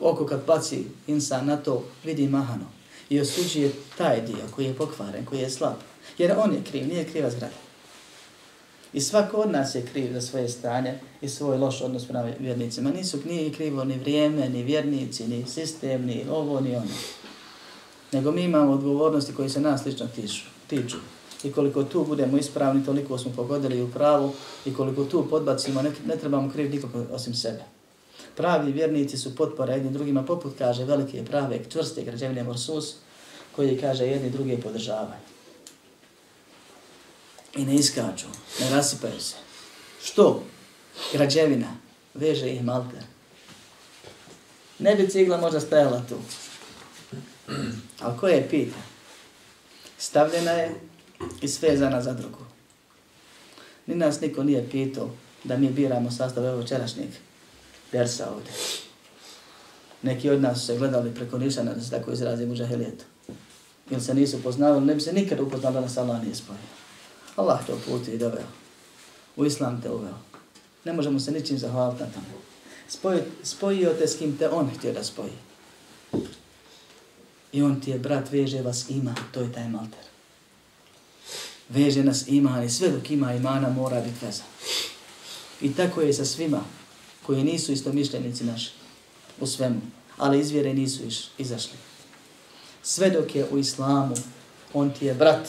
[0.00, 2.66] Oko kad baci insan na to, vidi mahano
[3.08, 5.76] i osuđuje taj dio koji je pokvaren, koji je slab.
[6.18, 7.69] Jer on je kriv, nije kriva zgrada.
[8.92, 12.90] I svako od nas je kriv za svoje stanje i svoj loš odnos prema vjernicima.
[12.90, 16.90] Nisu nije krivo ni vrijeme, ni vjernici, ni sistem, ni ovo, ni ono.
[18.12, 20.42] Nego mi imamo odgovornosti koji se nas lično tiču.
[20.66, 20.96] tiču.
[21.44, 24.32] I koliko tu budemo ispravni, toliko smo pogodili u pravu
[24.64, 27.62] i koliko tu podbacimo, ne, ne trebamo kriv nikog osim sebe.
[28.36, 32.94] Pravi vjernici su potpora jednim drugima, poput kaže velike prave, čvrste građevine Morsus,
[33.56, 35.20] koji kaže jedni druge podržavaju.
[37.56, 38.26] I ne iskaču,
[38.60, 39.36] ne rasipaju se.
[40.02, 40.44] Što?
[41.12, 41.76] Građevina
[42.14, 43.02] veže ih malter.
[44.78, 46.16] Ne bi cigla možda stajala tu.
[48.00, 48.78] Ali ko je pita?
[49.98, 50.74] Stavljena je
[51.42, 52.38] i svezana za drugu.
[53.86, 55.10] Ni nas niko nije pitao
[55.44, 57.08] da mi biramo sastav evo včerašnjeg
[57.92, 58.52] dersa ovdje.
[60.02, 63.04] Neki od nas su se gledali preko nišana da se tako izrazi u džahelijetu.
[63.90, 66.79] Ili se nisu poznavali, ne bi se nikad upoznali da nas Allah nije spojio.
[67.40, 68.46] Allah to puti i doveo.
[69.36, 70.14] U islam te uveo.
[70.84, 72.26] Ne možemo se ničim zahvaliti na tamo.
[72.88, 75.32] Spojio, spojio te s kim te on htio da spoji.
[77.52, 80.10] I on ti je, brat, veže vas ima, to je taj malter
[81.70, 84.42] veže nas iman i sve dok ima imana mora biti veza.
[85.60, 86.64] I tako je sa svima
[87.26, 88.70] koji nisu istomišljenici naši
[89.40, 89.80] u svemu,
[90.16, 91.78] ali izvjere nisu iš, izašli.
[92.82, 94.14] Sve dok je u islamu,
[94.74, 95.48] on ti je brat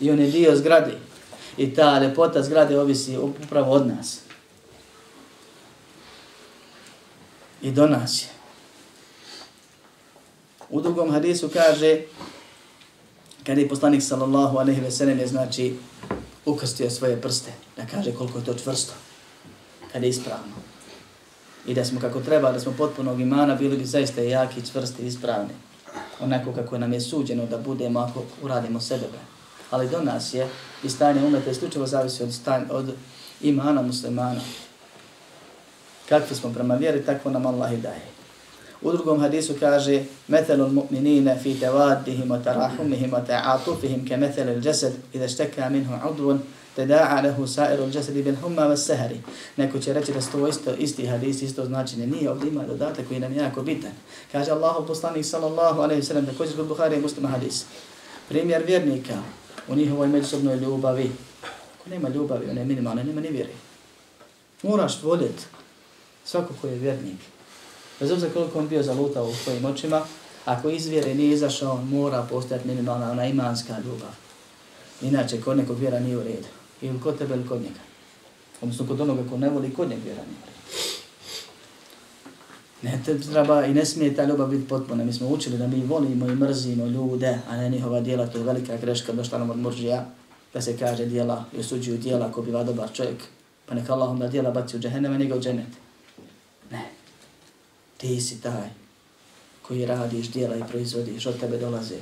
[0.00, 0.98] i on je dio zgrade
[1.56, 4.20] i ta lepota zgrade ovisi upravo od nas.
[7.62, 8.28] I do nas je.
[10.70, 12.00] U drugom hadisu kaže
[13.46, 15.76] kada je poslanik sallallahu alejhi ve sellem je znači
[16.44, 18.92] ukrstio svoje prste da kaže koliko je to čvrsto
[19.92, 20.56] kada je ispravno
[21.66, 25.06] i da smo kako treba da smo potpunog imana bili bi zaista jaki čvrsti i
[25.06, 25.54] ispravni
[26.20, 29.06] onako kako nam je suđeno da budemo ako uradimo sebe
[29.70, 30.48] ali do nas je
[30.84, 32.94] i stanje umeta isključivo zavisi od, stan, od
[33.40, 34.40] imana muslimana
[36.08, 38.14] kakvi smo prema vjeri tako nam Allah i daje
[38.84, 44.92] U drugom hadisu kaže Metelul mu'minine fi tevaddihim wa tarahumihim wa ta'atufihim ke metelil jasad
[45.12, 46.42] idha šteka minhu udvun
[46.76, 49.20] teda'a lehu sa'irul jasadi bil humma wa sahari.
[49.56, 52.06] Neko će reći da su to isto, isti hadis, isto značenje.
[52.06, 53.92] Nije ovdje ima dodatak koji nam je jako bitan.
[54.32, 57.64] Kaže Allahu poslanik sallallahu alaihi sallam, također kod Buhari i muslima hadis.
[58.28, 59.16] Primjer vjernika
[59.68, 61.12] u njihovoj međusobnoj ljubavi.
[61.80, 63.52] Ako nema ljubavi, ona je minimalna, nema ni vjeri.
[64.62, 65.44] Moraš voljeti
[66.24, 67.18] svako ko je vjernik
[68.00, 70.02] Bez obzira koliko on bio zalutao u svojim očima,
[70.44, 74.14] ako iz vjere nije izašao, mora postati minimalna ona imanska ljubav.
[75.02, 76.48] Inače, kod nekog vjera nije u redu.
[76.82, 77.80] Ili kod tebe ili kod njega.
[78.60, 81.03] Odnosno, kod onoga ko ne voli, kod njega vjera nije u redu.
[82.84, 85.04] Ne te treba i ne smije ta ljubav biti potpuna.
[85.04, 88.26] Mi smo učili da mi volimo i mrzimo ljude, a ne njihova dijela.
[88.26, 90.06] To je velika greška došla nam od muržija.
[90.52, 93.22] Da se kaže dijela i osuđuju dijela ko biva dobar čovjek.
[93.66, 95.68] Pa neka Allah onda dijela baci u džehenneme, nego u dženet.
[96.70, 96.84] Ne
[98.04, 98.68] ti si taj
[99.62, 101.96] koji radiš dijela i proizvodiš, od tebe dolaze.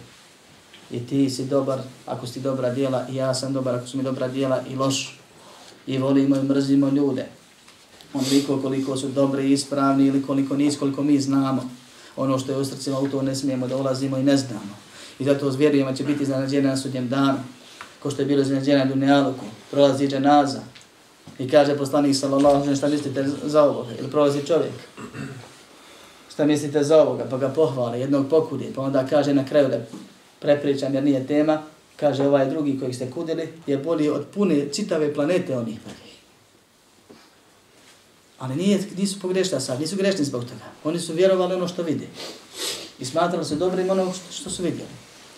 [0.91, 4.03] I ti si dobar ako si dobra dijela i ja sam dobar ako su mi
[4.03, 5.19] dobra dijela i loš.
[5.87, 7.27] I volimo i mrzimo ljude.
[8.15, 11.71] Onoliko koliko su dobri i ispravni ili koliko nisu, koliko mi znamo.
[12.17, 14.77] Ono što je u srcima u to ne smijemo da ulazimo i ne znamo.
[15.19, 17.39] I zato s vjerujemo će biti iznenađena na sudnjem danu.
[18.03, 19.45] Ko što je bilo iznenađena na dunjaluku.
[19.71, 20.61] Prolazi dženaza.
[21.39, 23.87] I kaže poslanik sallallahu alaihi šta mislite za ovo?
[24.01, 24.73] Ili prolazi čovjek
[26.33, 29.81] šta mislite za ovoga, pa ga pohvale, jednog pokudi, pa onda kaže na kraju da
[30.39, 31.63] prepričam jer nije tema,
[31.97, 36.12] kaže ovaj drugi koji ste kudili je bolji od pune čitave planete onih prvih.
[38.43, 40.65] Ali nije, nisu pogrešili sad, nisu grešni zbog toga.
[40.85, 42.07] Oni su vjerovali ono što vide.
[42.99, 44.91] I smatrali se dobrim ono što su vidjeli.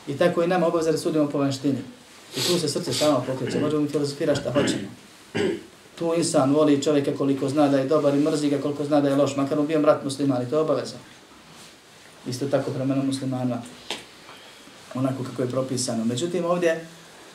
[0.08, 1.78] I tako i nama obaveza da sudimo po vanštini.
[2.36, 4.88] I tu se srce samo pokreće, možemo mi filozofirati šta hoćemo.
[5.98, 9.08] Tu insan voli čovjeka koliko zna da je dobar i mrzi ga koliko zna da
[9.08, 10.96] je loš, makar mu bio brat musliman i to je obaveza.
[12.26, 13.62] Isto tako prema muslimana,
[14.94, 16.04] onako kako je propisano.
[16.04, 16.86] Međutim, ovdje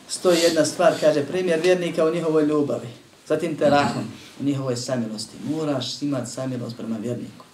[0.07, 2.87] stoji jedna stvar, kaže primjer vjernika u njihovoj ljubavi.
[3.29, 4.03] Zatim te rahom
[4.39, 5.37] u njihovoj samilosti.
[5.49, 7.45] Moraš imati samilost prema vjerniku.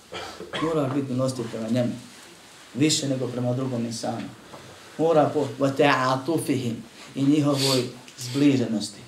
[0.62, 1.92] Moraš biti milostiv prema njemu.
[2.74, 4.28] Više nego prema drugom insanu.
[4.98, 6.74] Mora po vata'atufihim
[7.16, 7.84] i njihovoj
[8.18, 9.00] zbliženosti.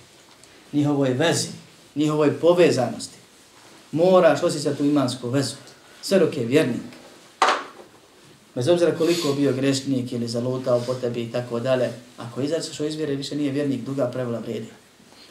[0.73, 1.47] Njihovoj vezi.
[1.95, 3.17] Njihovoj povezanosti.
[3.91, 5.56] Moraš osjećati tu imansku vezu.
[6.01, 6.82] Sve dok je vjernik.
[8.56, 12.86] Bez obzira koliko bio grešnik ili zalutao po tebi i tako dalje, ako izaćeš o
[12.86, 14.67] izvjere, više nije vjernik, druga pravila vrijedi.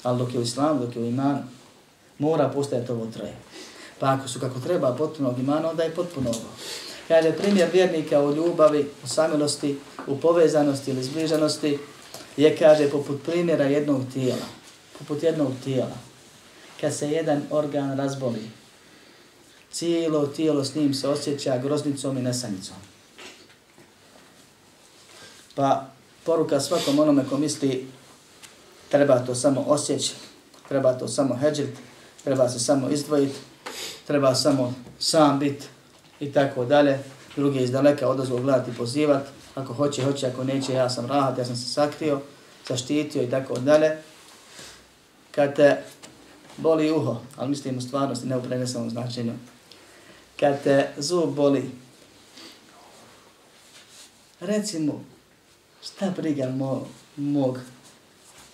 [0.06, 1.38] Ali dok je u islamu, dok je u imanu,
[2.18, 3.34] mora postajati ovo troje.
[3.98, 6.48] Pa ako su kako treba potpunog imana, onda je potpuno ovo.
[7.08, 11.78] Kaže, primjer vjernika u ljubavi, u samilosti, u povezanosti ili zbližanosti,
[12.36, 14.46] je, kaže, poput primjera jednog tijela.
[14.98, 15.96] Poput jednog tijela.
[16.80, 18.50] Kad se jedan organ razboli,
[19.72, 22.76] cijelo tijelo s njim se osjeća groznicom i nesanicom.
[25.54, 25.86] Pa
[26.24, 27.86] poruka svakom onome ko misli
[28.90, 30.12] treba to samo osjeći,
[30.68, 31.68] treba to samo heđit,
[32.24, 33.36] treba se samo izdvojiti,
[34.06, 35.66] treba samo sam biti
[36.20, 36.98] i tako dalje.
[37.36, 39.28] Drugi iz daleka odozvo gledati i pozivati.
[39.54, 42.20] Ako hoće, hoće, ako neće, ja sam rahat, ja sam se sakrio,
[42.68, 43.96] zaštitio i tako dalje.
[45.30, 45.82] Kad te
[46.56, 49.32] boli uho, ali mislim u stvarnosti, ne u prenesenom značenju,
[50.40, 51.70] kad te zub boli,
[54.40, 55.04] recimo,
[55.82, 57.60] šta briga mo, mog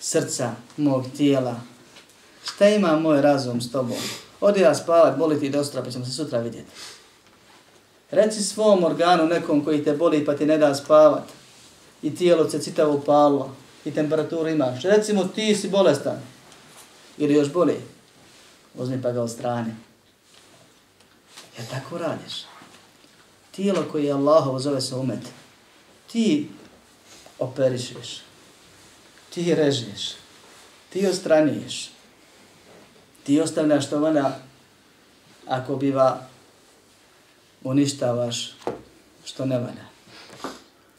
[0.03, 1.61] srca, mog tijela,
[2.45, 3.99] šta ima moj razum s tobom,
[4.41, 6.71] odi ja spavat, boli ti dostra, pa ćemo se sutra vidjeti.
[8.11, 11.25] Reci svom organu nekom koji te boli pa ti ne da spavat
[12.03, 14.83] i tijelo se citavo palo i temperaturu imaš.
[14.83, 16.21] Recimo ti si bolestan
[17.19, 17.81] ili još boli,
[18.75, 19.77] uzmi pa ga od strane.
[21.59, 22.33] Ja tako radiš.
[23.51, 25.23] Tijelo koje je Allahovo zove se umet.
[26.13, 26.49] Ti
[27.39, 28.32] operišeš.
[29.35, 30.15] Ti režeš.
[30.91, 31.91] Ti ostraniješ.
[33.25, 34.35] Ti ostavljaš to vana
[35.47, 36.27] ako biva
[37.65, 38.55] uništavaš
[39.25, 39.93] što ne valja.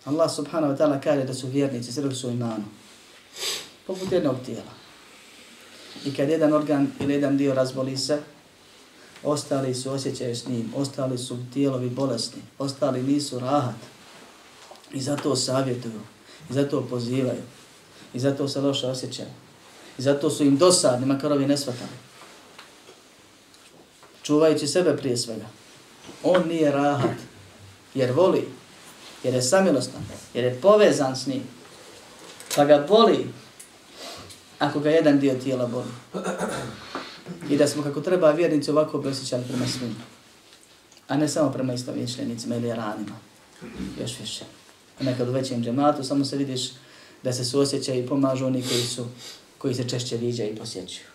[0.06, 2.63] Allah subhanahu wa ta'ala kaže da su vjernici, sve su imanu.
[3.88, 4.74] Poput jednog tijela.
[6.06, 8.19] I kad jedan organ ili jedan dio razboli se,
[9.24, 13.76] ostali su osjećaju s njim, ostali su tijelovi bolesni, ostali nisu rahat.
[14.93, 16.02] I zato savjetuju,
[16.50, 17.41] i zato pozivaju,
[18.13, 19.30] i zato se loše osjećaju.
[19.97, 21.58] I zato su im dosadni, makar ovi ne.
[24.23, 25.45] Čuvajući sebe prije svega.
[26.23, 27.17] On nije rahat,
[27.93, 28.47] jer voli,
[29.23, 30.02] jer je samilostan,
[30.34, 31.43] jer je povezan s njim.
[32.56, 33.28] Pa ga boli,
[34.60, 35.91] ako ga jedan dio tijela boli.
[37.49, 39.95] I da smo kako treba vjernici ovako bi osjećali prema svima.
[41.08, 43.15] A ne samo prema istovječljenicima ili ranima.
[44.02, 44.45] Još više.
[44.99, 46.69] A nekad u većem džematu samo se vidiš
[47.24, 49.06] da se suosjećaju i pomažu oni koji su
[49.58, 51.06] koji se češće viđaju i posjećuju.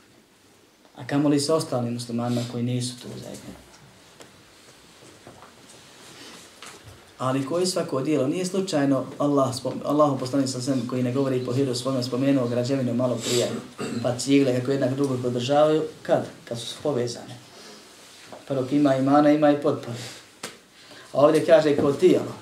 [0.97, 3.69] A kamo li se ostali muslimanima koji nisu tu zajedno?
[7.19, 11.53] Ali koji svako dijelo, nije slučajno Allah, Allahu poslani sa svem koji ne govori po
[11.53, 13.49] hiru svojom spomenuo građevinu malo prije,
[14.03, 16.27] pa cigle kako jednak drugo podržavaju, kad?
[16.45, 17.39] Kad su povezane.
[18.49, 19.99] Prvo ima imana, ima i potpore.
[21.13, 22.35] A ovdje kaže kao tijelo.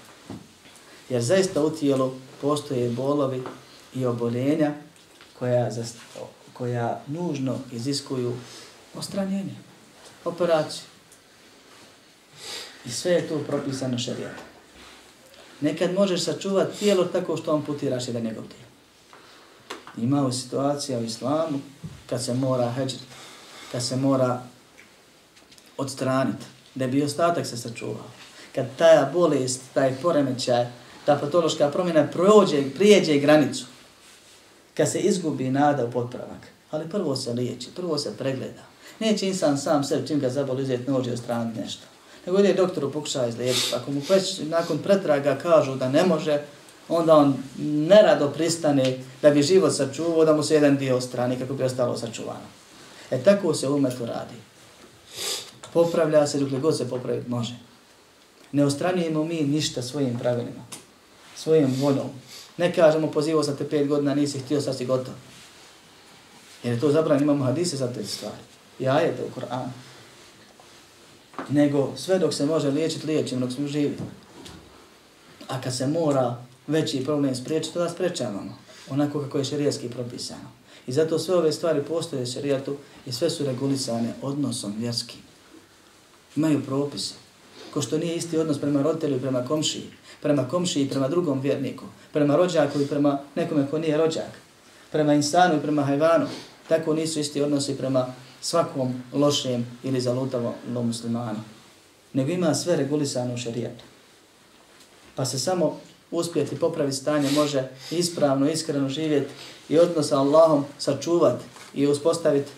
[1.08, 3.42] Jer zaista u tijelu postoje bolovi
[3.94, 4.72] i oboljenja
[5.38, 5.70] koja,
[6.52, 8.34] koja nužno iziskuju
[8.94, 9.54] ostranjenje,
[10.24, 10.84] operaciju.
[12.84, 14.44] I sve je tu propisano šarijatom.
[15.60, 18.66] Nekad možeš sačuvati tijelo tako što amputiraš jedan njegov tijelo.
[19.96, 21.58] Ima u situacija u islamu
[22.08, 22.98] kad se mora heđer,
[23.72, 24.42] kad se mora
[25.76, 26.44] odstraniti,
[26.74, 28.10] da bi ostatak se sačuvao.
[28.54, 30.66] Kad taja bolest, taj poremećaj,
[31.06, 33.64] ta patološka promjena prođe, prijeđe granicu,
[34.74, 36.46] kad se izgubi nada u potpravak.
[36.70, 38.62] Ali prvo se liječi, prvo se pregleda.
[39.00, 41.82] Neće insan sam sebi čim ga zaboli uzeti nođe od strane nešto
[42.26, 43.74] nego ide doktoru pokušava izliječiti.
[43.74, 46.42] Ako mu već nakon pretraga kažu da ne može,
[46.88, 51.54] onda on nerado pristane da bi život sačuvao, da mu se jedan dio strani kako
[51.54, 52.46] bi ostalo sačuvano.
[53.10, 54.34] E tako se umetu radi.
[55.72, 57.54] Popravlja se dok god se popraviti može.
[58.52, 60.64] Ne ostranjujemo mi ništa svojim pravilima,
[61.36, 62.10] svojim voljom.
[62.56, 65.14] Ne kažemo pozivao sam te pet godina, nisi htio, sad si gotov.
[66.62, 68.36] Jer je to zabran, imamo hadise za te stvari.
[68.78, 69.72] Ja je to u Koranu
[71.48, 73.96] nego sve dok se može liječiti, liječimo dok smo živi.
[75.48, 78.56] A kad se mora veći problem spriječiti, da sprečavamo.
[78.90, 80.50] onako kako je šerijetski propisano.
[80.86, 82.76] I zato sve ove stvari postoje u šerijatu
[83.06, 85.20] i sve su regulisane odnosom vjerskim.
[86.36, 87.14] Imaju propise.
[87.76, 89.84] Ko što nije isti odnos prema roditelju i prema komšiji,
[90.22, 94.32] prema komšiji i prema drugom vjerniku, prema rođaku i prema nekome ko nije rođak,
[94.92, 96.26] prema insanu i prema hajvanu,
[96.68, 98.06] tako nisu isti odnosi prema
[98.40, 101.38] svakom lošem ili zalutavom muslimanu.
[102.12, 103.84] Nego ima sve regulisano u šerijatu.
[105.14, 109.32] Pa se samo uspjeti popraviti stanje može ispravno, iskreno živjeti
[109.68, 112.50] i odnos sa Allahom sačuvati i uspostaviti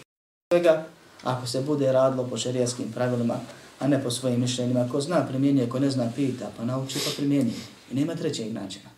[0.53, 0.87] svega
[1.25, 3.35] ako se bude radilo po šerijaskim pravilima,
[3.79, 4.89] a ne po svojim mišljenjima.
[4.93, 7.61] Ko zna primjenje, ko ne zna pita, pa nauči pa primjenjuje.
[7.91, 8.91] I nema trećeg načina.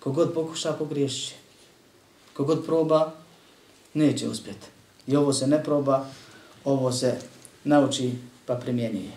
[0.00, 1.34] Kogod pokuša, pogriješće.
[2.36, 3.12] Kogod proba,
[3.94, 4.66] neće uspjeti.
[5.06, 6.06] I ovo se ne proba,
[6.64, 7.18] ovo se
[7.64, 8.12] nauči
[8.46, 9.12] pa primjenjuje.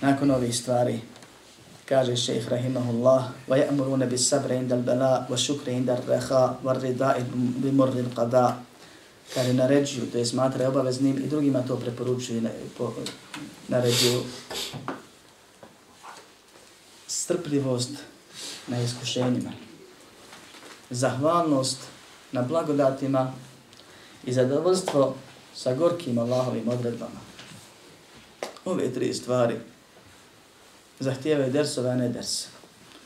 [0.00, 1.00] Nakon ovih stvari,
[1.84, 6.56] kaže šejh rahimahullah, wa ya'muruna bis sabri inda al-bala wa shukri inda ar-raha
[9.34, 12.94] Kaže naređuju, to je smatra obaveznim i drugima to preporučuju na, po,
[13.68, 14.20] naređuju.
[17.06, 17.90] Strpljivost
[18.66, 19.52] na iskušenjima.
[20.90, 21.78] Zahvalnost
[22.32, 23.32] na blagodatima
[24.24, 25.14] i zadovoljstvo
[25.54, 27.20] sa gorkim Allahovim odredbama.
[28.64, 29.56] Ove tri stvari
[31.00, 32.46] zahtijevaju dersove, a ne ders.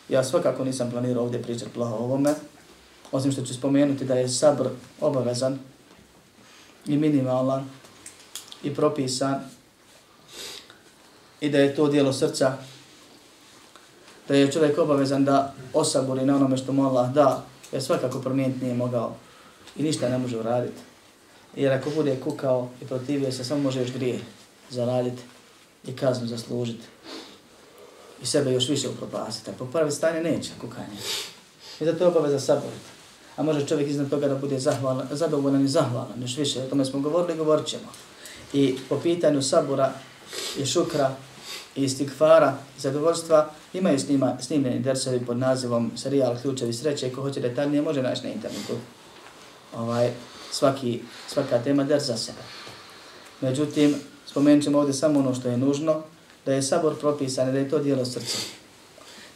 [0.08, 2.34] Ja svakako nisam planirao ovdje pričati plaho o ovome,
[3.12, 4.68] osim što ću spomenuti da je sabr
[5.00, 5.58] obavezan
[6.86, 7.70] i minimalan
[8.62, 9.40] i propisan
[11.40, 12.56] i da je to dijelo srca,
[14.28, 18.64] da je čovjek obavezan da osaburi na onome što mu Allah da, jer svakako promijeniti
[18.64, 19.16] nije mogao
[19.76, 20.80] i ništa ne može uraditi.
[21.56, 24.20] Jer ako bude kukao i protivio se, samo može još grije
[24.70, 25.22] zaraditi
[25.86, 26.84] i kaznu zaslužiti
[28.22, 29.50] i sebe još više upropasiti.
[29.58, 30.96] Po prvi stanje neće kukanje.
[31.80, 32.91] I zato je obaveza saboriti.
[33.36, 36.62] A može čovjek iznad toga da bude zahvalan, zadovoljan i zahvalan, još više.
[36.62, 37.92] O tome smo govorili govorit ćemo.
[38.52, 39.92] I po pitanju sabora
[40.58, 41.10] i šukra
[41.76, 47.12] i istikfara i zadovoljstva imaju snima, snimljeni dersovi pod nazivom serijal Ključevi sreće.
[47.12, 48.72] Ko hoće detaljnije može naći na internetu.
[49.76, 50.10] Ovaj,
[50.50, 52.38] svaki, svaka tema der za sebe.
[53.40, 53.94] Međutim,
[54.26, 56.02] spomenut ćemo ovdje samo ono što je nužno,
[56.46, 58.38] da je sabor propisan da je to dijelo srca.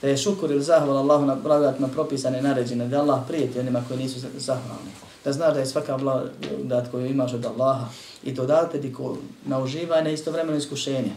[0.06, 3.98] Da je šukur ili zahval Allahu na blagodatima propisane naređene, da Allah prijeti onima koji
[3.98, 4.90] nisu zahvalni.
[5.24, 7.88] Da znaš da je svaka blagodat koju imaš od Allaha
[8.24, 8.94] i to date ti
[9.44, 11.10] na uživanje istovremeno iskušenje.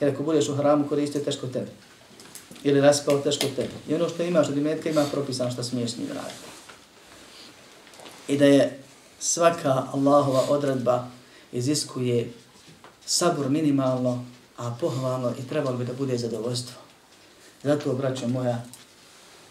[0.00, 1.70] Jer ako budeš u hramu koristio teško tebe.
[2.62, 3.74] Ili raspao teško tebe.
[3.88, 6.46] I ono što imaš od imetka ima propisano što smiješ njim raditi.
[8.28, 8.78] I da je
[9.18, 11.06] svaka Allahova odredba
[11.52, 12.32] iziskuje
[13.06, 14.24] sabor minimalno
[14.56, 16.85] a pohvalno i trebalo bi da bude zadovoljstvo.
[17.62, 18.64] Zato, braćo moja,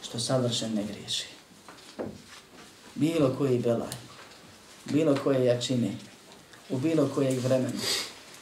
[0.03, 1.25] što savršen ne griješi.
[2.95, 3.93] Bilo koji belaj,
[4.85, 5.91] bilo koje jačine,
[6.69, 7.81] u bilo kojeg vremena,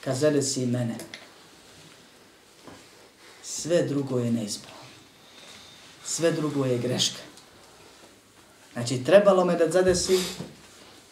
[0.03, 0.95] kad zadesi mene,
[3.43, 4.83] sve drugo je neispravno.
[6.05, 7.19] Sve drugo je greška.
[8.73, 10.19] Znači, trebalo me da zadesi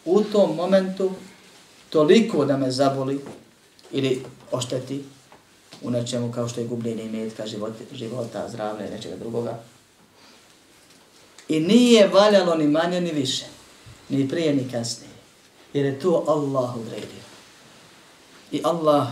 [0.06, 1.12] u tom momentu
[1.90, 3.22] toliko da me zaboli
[3.92, 5.04] ili ošteti,
[5.82, 9.60] u nečemu kao što je gubljenje imetka, života, života zdravlja i nečega drugoga.
[11.48, 13.46] I nije valjalo ni manje ni više,
[14.10, 15.12] ni prije ni kasnije,
[15.74, 17.22] jer je to Allah odredio.
[18.52, 19.08] I Allah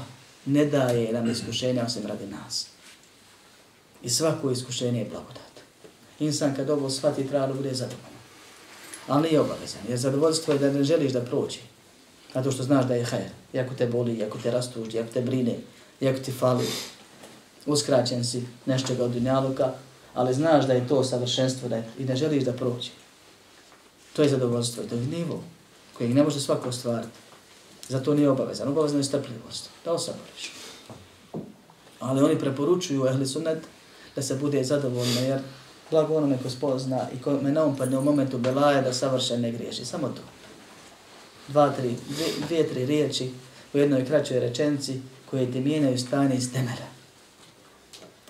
[0.46, 2.68] ne daje nam iskušenja osim radi nas.
[4.04, 5.50] I svako iskušenje je blagodat.
[6.20, 8.20] Insan kad ovo shvati treba da bude zadovoljan.
[9.08, 11.60] Ali nije obavezan, jer zadovoljstvo je da ne želiš da prođe.
[12.34, 13.30] Zato što znaš da je hajer.
[13.54, 15.56] Iako te boli, iako te rastuži, iako te brine,
[16.02, 16.68] iako ti fali,
[17.66, 19.72] uskraćen si nešto od dunjaluka,
[20.14, 22.90] ali znaš da je to savršenstvo da je, i ne želiš da prođe.
[24.14, 25.44] To je zadovoljstvo, to je nivo
[25.98, 27.20] kojeg ne može svako ostvariti.
[27.90, 28.68] Zato nije obavezan.
[28.68, 29.70] Obavezno je strpljivost.
[29.86, 30.52] Da osaboriš.
[32.00, 33.60] Ali oni preporučuju ehli sunnet
[34.16, 35.40] da se bude zadovoljno jer
[35.92, 39.86] blago onome ko spozna i ko me naumpadne u momentu belaje da savršen ne griješi.
[39.86, 40.22] Samo to.
[41.48, 43.32] Dva, tri, dvije, dvije tri riječi
[43.74, 46.88] u jednoj kraćoj rečenci koje te mijenaju stane iz temera.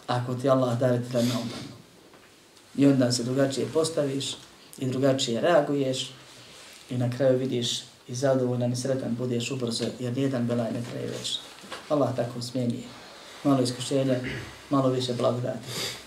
[0.08, 1.70] Ako ti Allah dare ti da naumano.
[2.78, 4.36] I onda se drugačije postaviš
[4.78, 6.12] i drugačije reaguješ
[6.89, 11.08] i na kraju vidiš i zadovoljan i sretan budeš ubrzo jer nijedan belaj ne traje
[11.08, 11.39] već.
[11.89, 12.84] Allah tako smijenije.
[13.43, 14.20] Malo iskušenja,
[14.70, 15.60] malo više blagodati.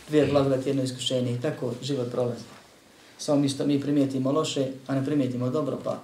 [0.08, 2.44] Dvije blagodati, jedno iskušenje i tako život prolazi.
[3.18, 6.00] Samo mi što mi primijetimo loše, a ne primijetimo dobro, pa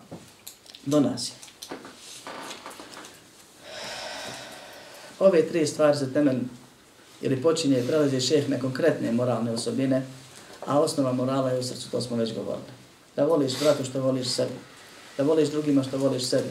[0.86, 1.37] do nas je.
[5.18, 6.38] Ove tri stvari za temelj
[7.20, 10.02] ili počinje i prelazi šeh na konkretne moralne osobine,
[10.68, 12.66] A osnova morala je u srcu, to smo već govorili.
[13.16, 14.54] Da voliš bratu što voliš sebi.
[15.16, 16.48] Da voliš drugima što voliš sebi.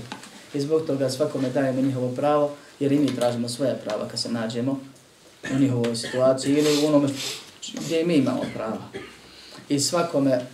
[0.54, 4.32] I zbog toga svakome dajemo njihovo pravo, jer i mi tražimo svoje prava kad se
[4.32, 4.80] nađemo
[5.56, 7.10] u njihovoj situaciji ili u onome
[7.74, 8.82] gdje mi imamo prava.
[9.70, 10.46] I svakome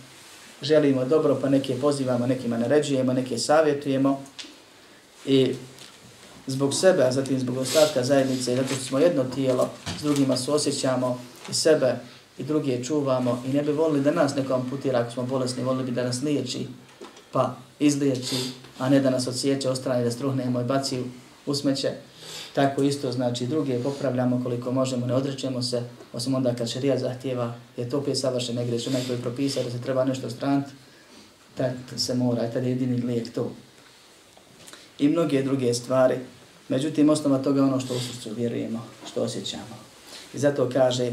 [0.62, 4.22] želimo dobro, pa neke pozivamo, nekima naređujemo, neke savjetujemo.
[5.26, 5.54] I
[6.46, 11.18] zbog sebe, a zatim zbog ostatka zajednice, zato što smo jedno tijelo, s drugima suosjećamo
[11.50, 11.96] i sebe
[12.38, 15.84] i druge čuvamo i ne bi volili da nas neko amputira ako smo bolesni, volili
[15.84, 16.66] bi da nas liječi,
[17.32, 18.36] pa izliječi,
[18.78, 21.02] a ne da nas odsjeće, ostrani da struhnemo i baci
[21.46, 21.92] u smeće.
[22.54, 25.82] Tako isto znači druge popravljamo koliko možemo, ne odrećemo se,
[26.12, 29.82] osim onda kad šerijat zahtjeva, je to opet savršen negreš, onaj koji propisa da se
[29.82, 30.66] treba nešto strant,
[31.56, 33.52] tad se mora, tad je jedini lijek to.
[34.98, 36.14] I mnoge druge stvari,
[36.69, 39.75] međutim osnova toga je ono što u srcu vjerujemo, što osjećamo.
[40.33, 41.11] I zato kaže,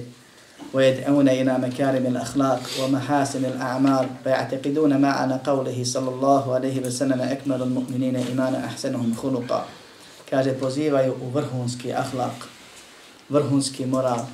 [0.74, 8.16] ويدعون إلى مكارم الأخلاق ومحاسن الأعمال ويعتقدون معنى قوله صلى الله عليه وسلم أكمل المؤمنين
[8.16, 9.66] إيمانا أحسنهم خلقا
[10.30, 12.34] kaže pozivaju u vrhunski ahlak,
[13.28, 14.26] vrhunski moral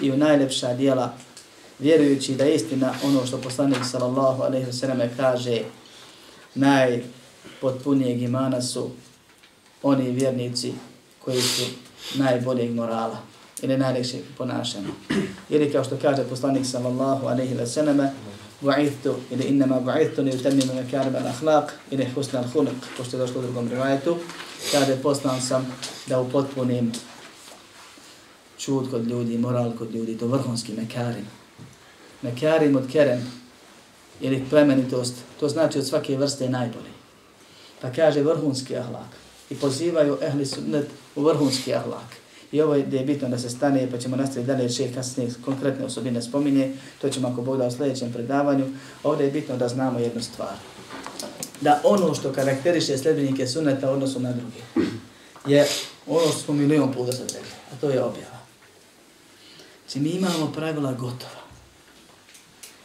[0.00, 1.12] i u najlepša dijela,
[1.78, 5.62] vjerujući da je istina ono što poslanik sallallahu alaihi wasallam kaže,
[6.54, 8.90] najpotpunijeg imana su
[9.83, 10.73] oni vjernici
[11.25, 11.63] koji su
[12.15, 13.17] najboljeg morala
[13.61, 14.87] ili najljepšeg ponašanja.
[15.49, 18.09] Ili kao što kaže poslanik sallallahu alaihi wasallam,
[18.61, 23.43] bu'ithtu ili innama bu'ithtu ni utemnimu mekarim al-akhlaq ili husna al-khulq, pošto je došlo u
[23.43, 24.17] drugom rivajetu,
[24.71, 25.75] kaže poslan sam
[26.07, 26.91] da upotpunim
[28.57, 31.27] čud kod ljudi, moral kod ljudi, to vrhunski mekarim.
[32.21, 33.31] Mekarim od kerem
[34.21, 36.93] ili plemenitost, to znači od svake vrste najbolji.
[37.81, 42.23] Pa kaže vrhunski ahlak i pozivaju ehli sunnet u vrhunski ahlak.
[42.51, 45.85] I ovo je, je bitno da se stane, pa ćemo nastaviti dalje še kasnije konkretne
[45.85, 46.71] osobine spominje,
[47.01, 48.65] to ćemo ako Bog da u sljedećem predavanju.
[49.03, 50.53] Ovdje je bitno da znamo jednu stvar.
[51.61, 54.89] Da ono što karakteriše sljedbenike sunneta odnosu na druge,
[55.47, 55.67] je
[56.07, 58.39] ono što smo milijon puta sad rekli, a to je objava.
[59.81, 61.43] Znači mi imamo pravila gotova.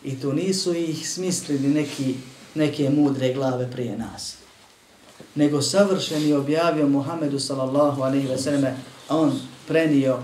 [0.04, 2.14] I to nisu ih smislili neki,
[2.54, 4.36] neke mudre glave prije nas.
[5.34, 8.76] Nego savršeni objavio Muhammedu sallallahu alaihi ve selleme,
[9.08, 9.32] on
[9.68, 10.18] prenio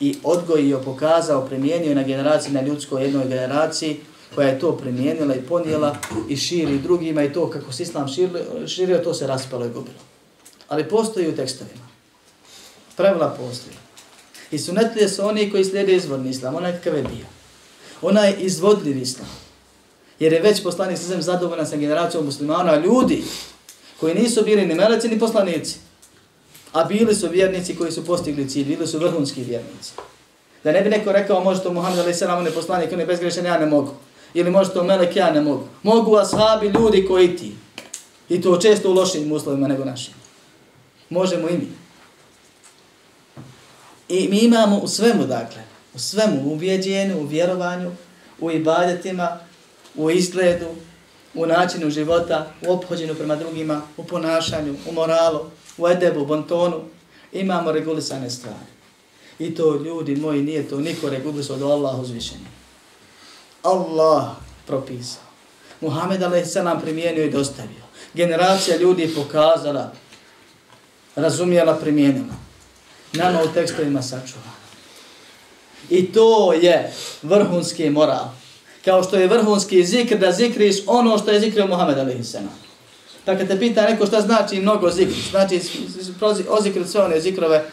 [0.00, 4.00] i odgojio, pokazao, primijenio na generaciji, na ljudskoj jednoj generaciji,
[4.34, 5.96] koja je to primijenila i ponijela
[6.28, 9.96] i širi drugima i to kako se islam širio, širio to se raspalo i gubilo.
[10.68, 11.88] Ali postoji u tekstovima.
[12.96, 13.76] Pravila postoji.
[14.50, 17.26] I sunetlije su oni koji slijede izvorni islam, onaj kakav je bio.
[18.02, 19.28] Onaj izvodljiv islam.
[20.18, 23.24] Jer je već poslanik sa zadovoljan sa generacijom muslimana, ljudi
[24.04, 25.78] koji nisu bili ni meleci ni poslanici,
[26.72, 29.92] A bili su vjernici koji su postigli cilj, bili su vrhunski vjernici.
[30.64, 33.06] Da ne bi neko rekao, može to Muhammed Ali Salam, on je poslanik, on je
[33.06, 33.94] bezgrešan, ja ne mogu.
[34.34, 35.64] Ili može to Melek, ja ne mogu.
[35.82, 37.54] Mogu ashabi, ljudi koji ti.
[38.28, 40.14] I to često u lošim uslovima nego našim.
[41.10, 41.68] Možemo i mi.
[44.08, 45.62] I mi imamo u svemu, dakle,
[45.94, 47.92] u svemu, u ubjeđenju, u vjerovanju,
[48.40, 49.38] u ibadetima,
[49.94, 50.66] u izgledu,
[51.34, 55.40] u načinu života, u obhođenju prema drugima, u ponašanju, u moralu,
[55.78, 56.80] u edebu, bontonu,
[57.32, 58.74] imamo regulisane stvari.
[59.38, 62.48] I to ljudi moji, nije to niko regulisao do Allah uzvišenja.
[63.62, 64.24] Allah
[64.66, 65.22] propisao.
[65.80, 66.56] Muhammed a.s.
[66.82, 67.84] primijenio i dostavio.
[68.14, 69.92] Generacija ljudi pokazala,
[71.16, 72.34] razumijela, primijenila.
[73.12, 74.54] Nama u tekstovima sačuvana.
[75.90, 78.28] I to je vrhunski moral.
[78.84, 82.36] Kao što je vrhunski zikr da zikriš ono što je zikrio Muhammed a.s.
[83.24, 85.60] Pa kad te pita neko šta znači mnogo zikr, znači
[86.48, 87.64] ozikrit sve one zikrove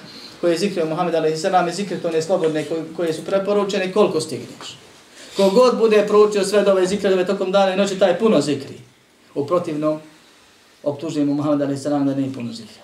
[0.42, 1.44] koje je zikrio Muhammed a.s.
[1.70, 4.78] i zikrit one slobodne koje su preporučene, koliko stigneš.
[5.38, 8.76] Kogod bude proučio sve dove zikrove tokom dana i noći, taj puno zikri.
[9.36, 10.00] U protivnom,
[10.84, 11.84] optužujemo Muhammed a.s.
[11.84, 12.84] da nije puno zikrio.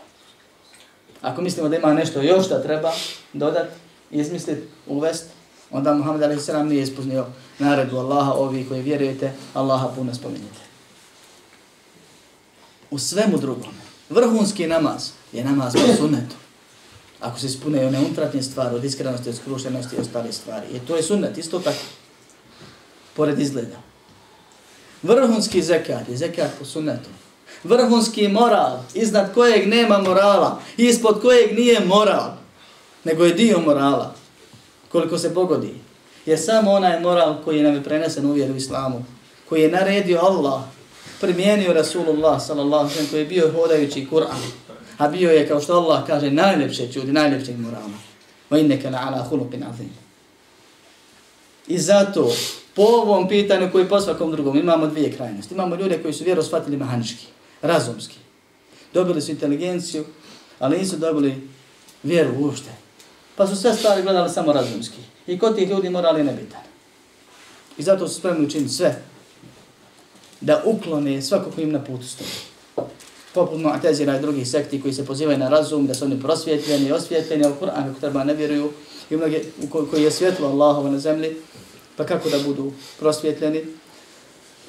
[1.22, 2.92] Ako mislimo da ima nešto još da treba
[3.34, 3.68] dodat,
[4.12, 5.30] izmisliti, uvesti,
[5.72, 6.48] onda Muhammed a.s.
[6.48, 7.26] nije ispunio
[7.60, 10.68] naredbu Allaha, ovi koji vjerujete, Allaha puno spominjete
[12.92, 13.74] u svemu drugom.
[14.10, 16.36] Vrhunski namaz je namaz po sunnetu.
[17.20, 20.68] Ako se ispune one unutrašnje stvari od iskrenosti, od skrušenosti i ostale stvari.
[20.74, 21.86] I to je sunnet, isto tako.
[23.16, 23.78] Pored izgleda.
[25.04, 27.10] Vrhunski zekat je zekat po sunnetu.
[27.64, 32.32] Vrhunski moral, iznad kojeg nema morala, ispod kojeg nije moral,
[33.04, 34.16] nego je dio morala,
[34.92, 35.74] koliko se pogodi,
[36.26, 39.06] je samo onaj moral koji nam je prenesen u vjeru islamu,
[39.50, 40.62] koji je naredio Allah,
[41.22, 44.68] primijenio Rasulullah sallallahu alejhi koji je bio hodajući Kur'an.
[44.98, 47.98] A bio je kao što Allah kaže najljepše čudi, najljepše moralno.
[48.50, 49.90] Va inneke la ala khuluqin azim.
[51.68, 52.32] I zato,
[52.76, 55.54] po ovom pitanju koji po svakom drugom, imamo dvije krajnosti.
[55.54, 57.26] Imamo ljude koji su vjeru shvatili mehanički,
[57.62, 58.16] razumski.
[58.94, 60.06] Dobili su inteligenciju,
[60.60, 61.50] ali nisu dobili
[62.04, 62.87] vjeru uopšte.
[63.38, 64.98] Pa su sve stvari gledali samo razumski.
[65.28, 66.62] I kod tih ljudi morali nebitan.
[67.78, 69.02] I zato su spremni učiniti sve
[70.42, 72.30] da uklone svako ko im na putu stoji.
[73.34, 77.44] Poput Mu'tazira i drugih sekti koji se pozivaju na razum, da su oni prosvjetljeni, osvjetljeni,
[77.46, 78.72] ali Kur'an kako treba ne vjeruju,
[79.10, 79.42] i mnoge
[79.92, 81.38] koji je svjetlo Allahovo na zemlji,
[81.96, 83.66] pa kako da budu prosvjetljeni?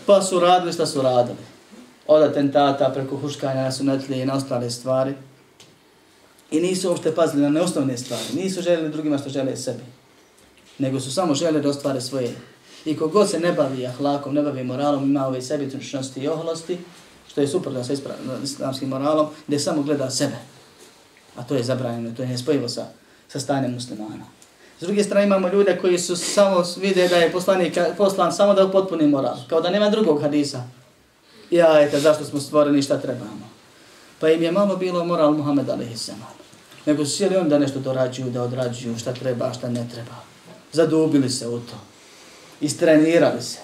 [0.06, 1.38] Pa su radili šta su radili.
[2.06, 5.14] Od atentata preko huškanja na sunetlije i na ostale stvari.
[6.50, 8.24] I nisu uopšte pazili na neosnovne stvari.
[8.34, 9.82] Nisu željeli drugima što žele sebi.
[10.78, 12.34] Nego su samo željeli da ostvare svoje.
[12.84, 16.78] I kogod se ne bavi ahlakom, ne bavi moralom, ima ove sebičnosti i oholosti,
[17.28, 17.92] što je suprotno sa
[18.44, 20.36] islamskim moralom, gdje samo gleda sebe.
[21.36, 22.86] A to je zabranjeno, to je nespojivo sa,
[23.28, 24.24] sa stanjem muslimana.
[24.80, 28.64] S druge strane imamo ljude koji su samo vide da je poslanik poslan samo da
[28.64, 30.62] upotpuni moral, kao da nema drugog hadisa.
[31.50, 33.57] Ja, eto, zašto smo stvoreni, šta trebamo.
[34.20, 36.10] Pa im je malo bilo moral Muhammed a.s.
[36.86, 40.14] Nego su sjeli onda nešto dorađuju, da odrađuju, šta treba, šta ne treba.
[40.72, 41.76] Zadubili se u to.
[42.60, 43.58] Istrenirali se.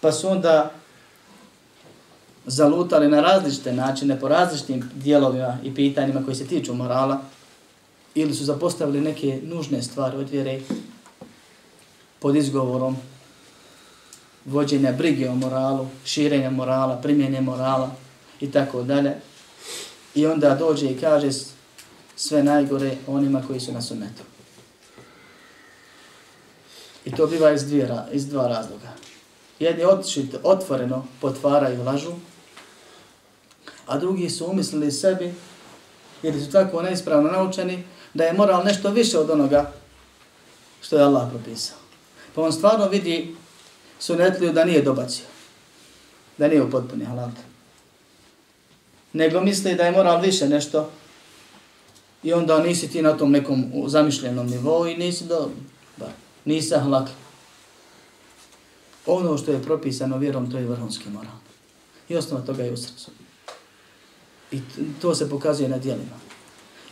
[0.00, 0.70] Pa su onda
[2.46, 7.20] zalutali na različite načine, po različitim dijelovima i pitanjima koji se tiču morala,
[8.14, 10.60] ili su zapostavili neke nužne stvari od vjere
[12.18, 12.96] pod izgovorom
[14.44, 17.90] vođenja brige o moralu, širenja morala, primjenje morala
[18.40, 19.14] i tako dalje.
[20.14, 21.30] I onda dođe i kaže
[22.16, 24.22] sve najgore onima koji su na sunnetu.
[27.04, 28.92] I to biva iz, dvije, iz dva razloga.
[29.58, 32.12] Jedni otišli otvoreno potvaraju lažu,
[33.86, 35.34] a drugi su umislili sebi,
[36.22, 37.84] jer su tako neispravno naučeni,
[38.14, 39.72] da je moral nešto više od onoga
[40.82, 41.76] što je Allah propisao.
[42.34, 43.36] Pa on stvarno vidi
[43.98, 45.24] sunetliju da nije dobacio,
[46.38, 47.51] da nije upotpunio potpuni.
[49.12, 50.90] Nego misli da je moral više nešto
[52.22, 55.50] i onda nisi ti na tom nekom zamišljenom nivou i nisi do,
[55.96, 56.08] ba,
[56.44, 57.08] nisi hlak.
[59.06, 61.34] Ono što je propisano vjerom, to je vrhunski moral.
[62.08, 63.10] I osnova toga je u srcu.
[64.52, 64.60] I
[65.02, 66.32] to se pokazuje na dijelima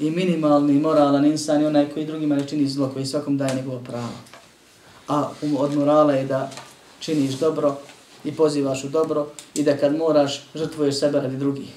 [0.01, 3.81] i minimalni moralan insan je onaj koji drugima ne čini zlo, koji svakom daje njegovo
[3.87, 4.13] pravo.
[5.09, 6.51] A od morala je da
[7.01, 7.77] činiš dobro
[8.25, 11.69] i pozivaš u dobro i da kad moraš žrtvuješ sebe radi drugih.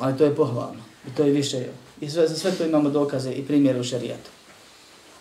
[0.00, 1.66] Ali to je pohvalno i to je više.
[2.00, 4.30] I sve, za sve to imamo dokaze i primjere u šarijatu.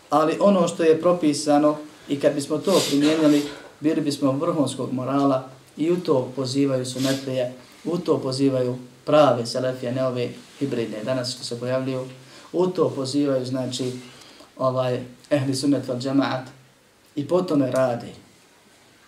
[0.09, 1.77] Ali ono što je propisano
[2.09, 3.43] i kad bismo to primijenili,
[3.79, 7.53] bili bismo vrhunskog morala i u to pozivaju sunetlije,
[7.83, 12.05] u to pozivaju prave selefije, ne ove hibridne danas što se pojavljuju,
[12.53, 13.91] u to pozivaju, znači,
[14.57, 14.99] ovaj,
[15.29, 16.47] ehli sunnet val džamaat
[17.15, 18.11] i po tome radi.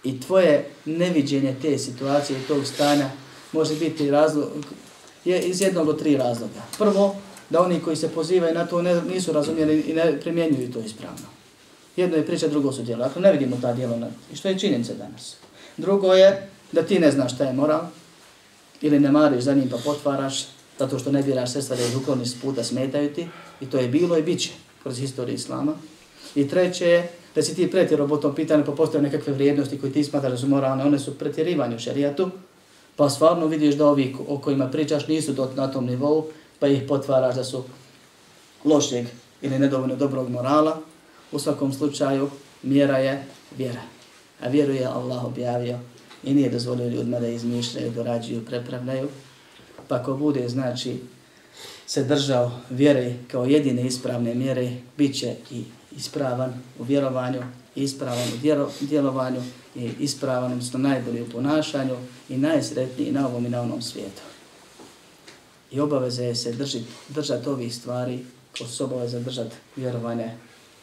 [0.04, 3.10] I tvoje neviđenje te situacije i tog stanja
[3.52, 4.48] može biti razlog,
[5.26, 6.62] je iz jednog od tri razloga.
[6.78, 7.16] Prvo,
[7.50, 11.28] da oni koji se pozivaju na to ne, nisu razumjeli i ne primjenjuju to ispravno.
[11.96, 13.06] Jedno je priča, drugo su djelo.
[13.06, 15.36] Ako ne vidimo ta djelo, i što je činjenica danas.
[15.78, 17.82] Drugo je da ti ne znaš šta je moral,
[18.82, 20.46] ili ne mariš za njim pa potvaraš,
[20.80, 23.28] zato što ne biraš sredstva da je ukloni puta, smetaju ti.
[23.62, 24.50] I to je bilo i bit će
[24.84, 25.74] kroz historiju Islama.
[26.36, 29.94] I treće je da si ti pretjero po tom pitanju pa postoje nekakve vrijednosti koje
[29.94, 32.30] ti smatraš da su moralne, one su pretjerivanje u šerijatu,
[32.96, 36.26] pa stvarno vidiš da ovi o kojima pričaš nisu dot na tom nivou,
[36.60, 37.64] pa ih potvaraš da su
[38.66, 39.06] lošeg
[39.42, 40.80] ili nedovoljno dobrog morala.
[41.32, 42.30] U svakom slučaju
[42.64, 43.26] mjera je
[43.58, 43.82] vjera.
[44.42, 45.80] A vjeru je Allah objavio
[46.24, 49.10] i nije dozvolio ljudima da izmišljaju, dorađuju, prepravljaju.
[49.88, 50.98] Pa ko bude, znači,
[51.86, 55.64] se držao vjere kao jedine ispravne mjere, bit će i
[55.98, 57.42] ispravan u vjerovanju,
[57.76, 58.28] ispravan
[58.82, 59.42] u djelovanju
[59.76, 61.96] i ispravan, odnosno najbolji u ponašanju
[62.30, 64.22] i najsretniji na ovom i na onom svijetu.
[65.72, 68.20] I obaveze je se držati, držati ovih stvari
[68.58, 70.32] kao se obaveza držati vjerovanje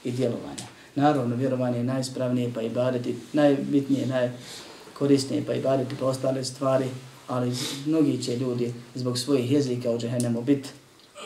[0.05, 0.65] i djelovanje.
[0.95, 6.87] Naravno, vjerovanje je najispravnije, pa i bariti, najbitnije, najkorisnije pa i bariti pa ostale stvari,
[7.27, 10.69] ali mnogi će ljudi zbog svojih jezika u džehennemu biti,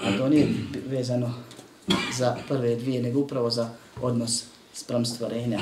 [0.03, 0.49] a to nije
[0.87, 1.35] vezano
[2.19, 3.71] za prve dvije, nego upravo za
[4.03, 4.45] odnos
[4.75, 5.61] sprem stvorenja,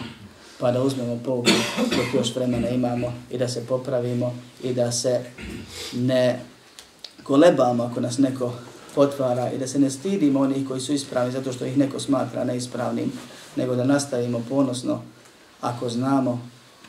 [0.61, 5.21] Pa da uzmemo pouku dok još vremena imamo i da se popravimo i da se
[5.93, 6.41] ne
[7.23, 8.53] kolebamo ako nas neko
[8.95, 12.45] potvara i da se ne stidimo onih koji su ispravni zato što ih neko smatra
[12.45, 13.13] neispravnim,
[13.57, 15.03] nego da nastavimo ponosno
[15.61, 16.41] ako znamo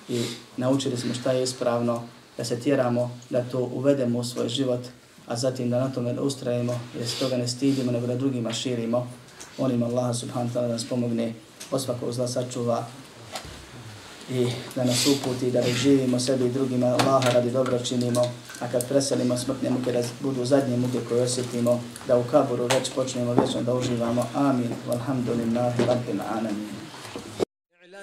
[0.10, 0.22] i
[0.58, 2.02] naučili smo šta je ispravno,
[2.38, 4.82] da se tjeramo, da to uvedemo u svoj život,
[5.28, 8.54] a zatim da na tome da ustrajemo, da se toga ne stidimo, nego da drugima
[8.54, 9.08] širimo
[9.61, 11.33] Molim Allah subhanahu wa ta'ala da nas pomogne
[11.71, 12.87] od svakog zla sačuva
[14.31, 18.21] i da nas uputi, da živimo sebi i drugima, Allaha radi dobro činimo,
[18.61, 22.91] a kad preselimo smrtne muke, da budu zadnje muke koje osjetimo, da u kaburu već
[22.95, 24.27] počnemo vječno da uživamo.
[24.35, 24.71] Amin.
[24.89, 26.77] Walhamdulillahi rabbil alamin.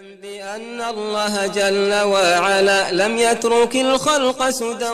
[0.03, 4.89] اعلم بأن الله جل وعلا لم يترك الخلق سدى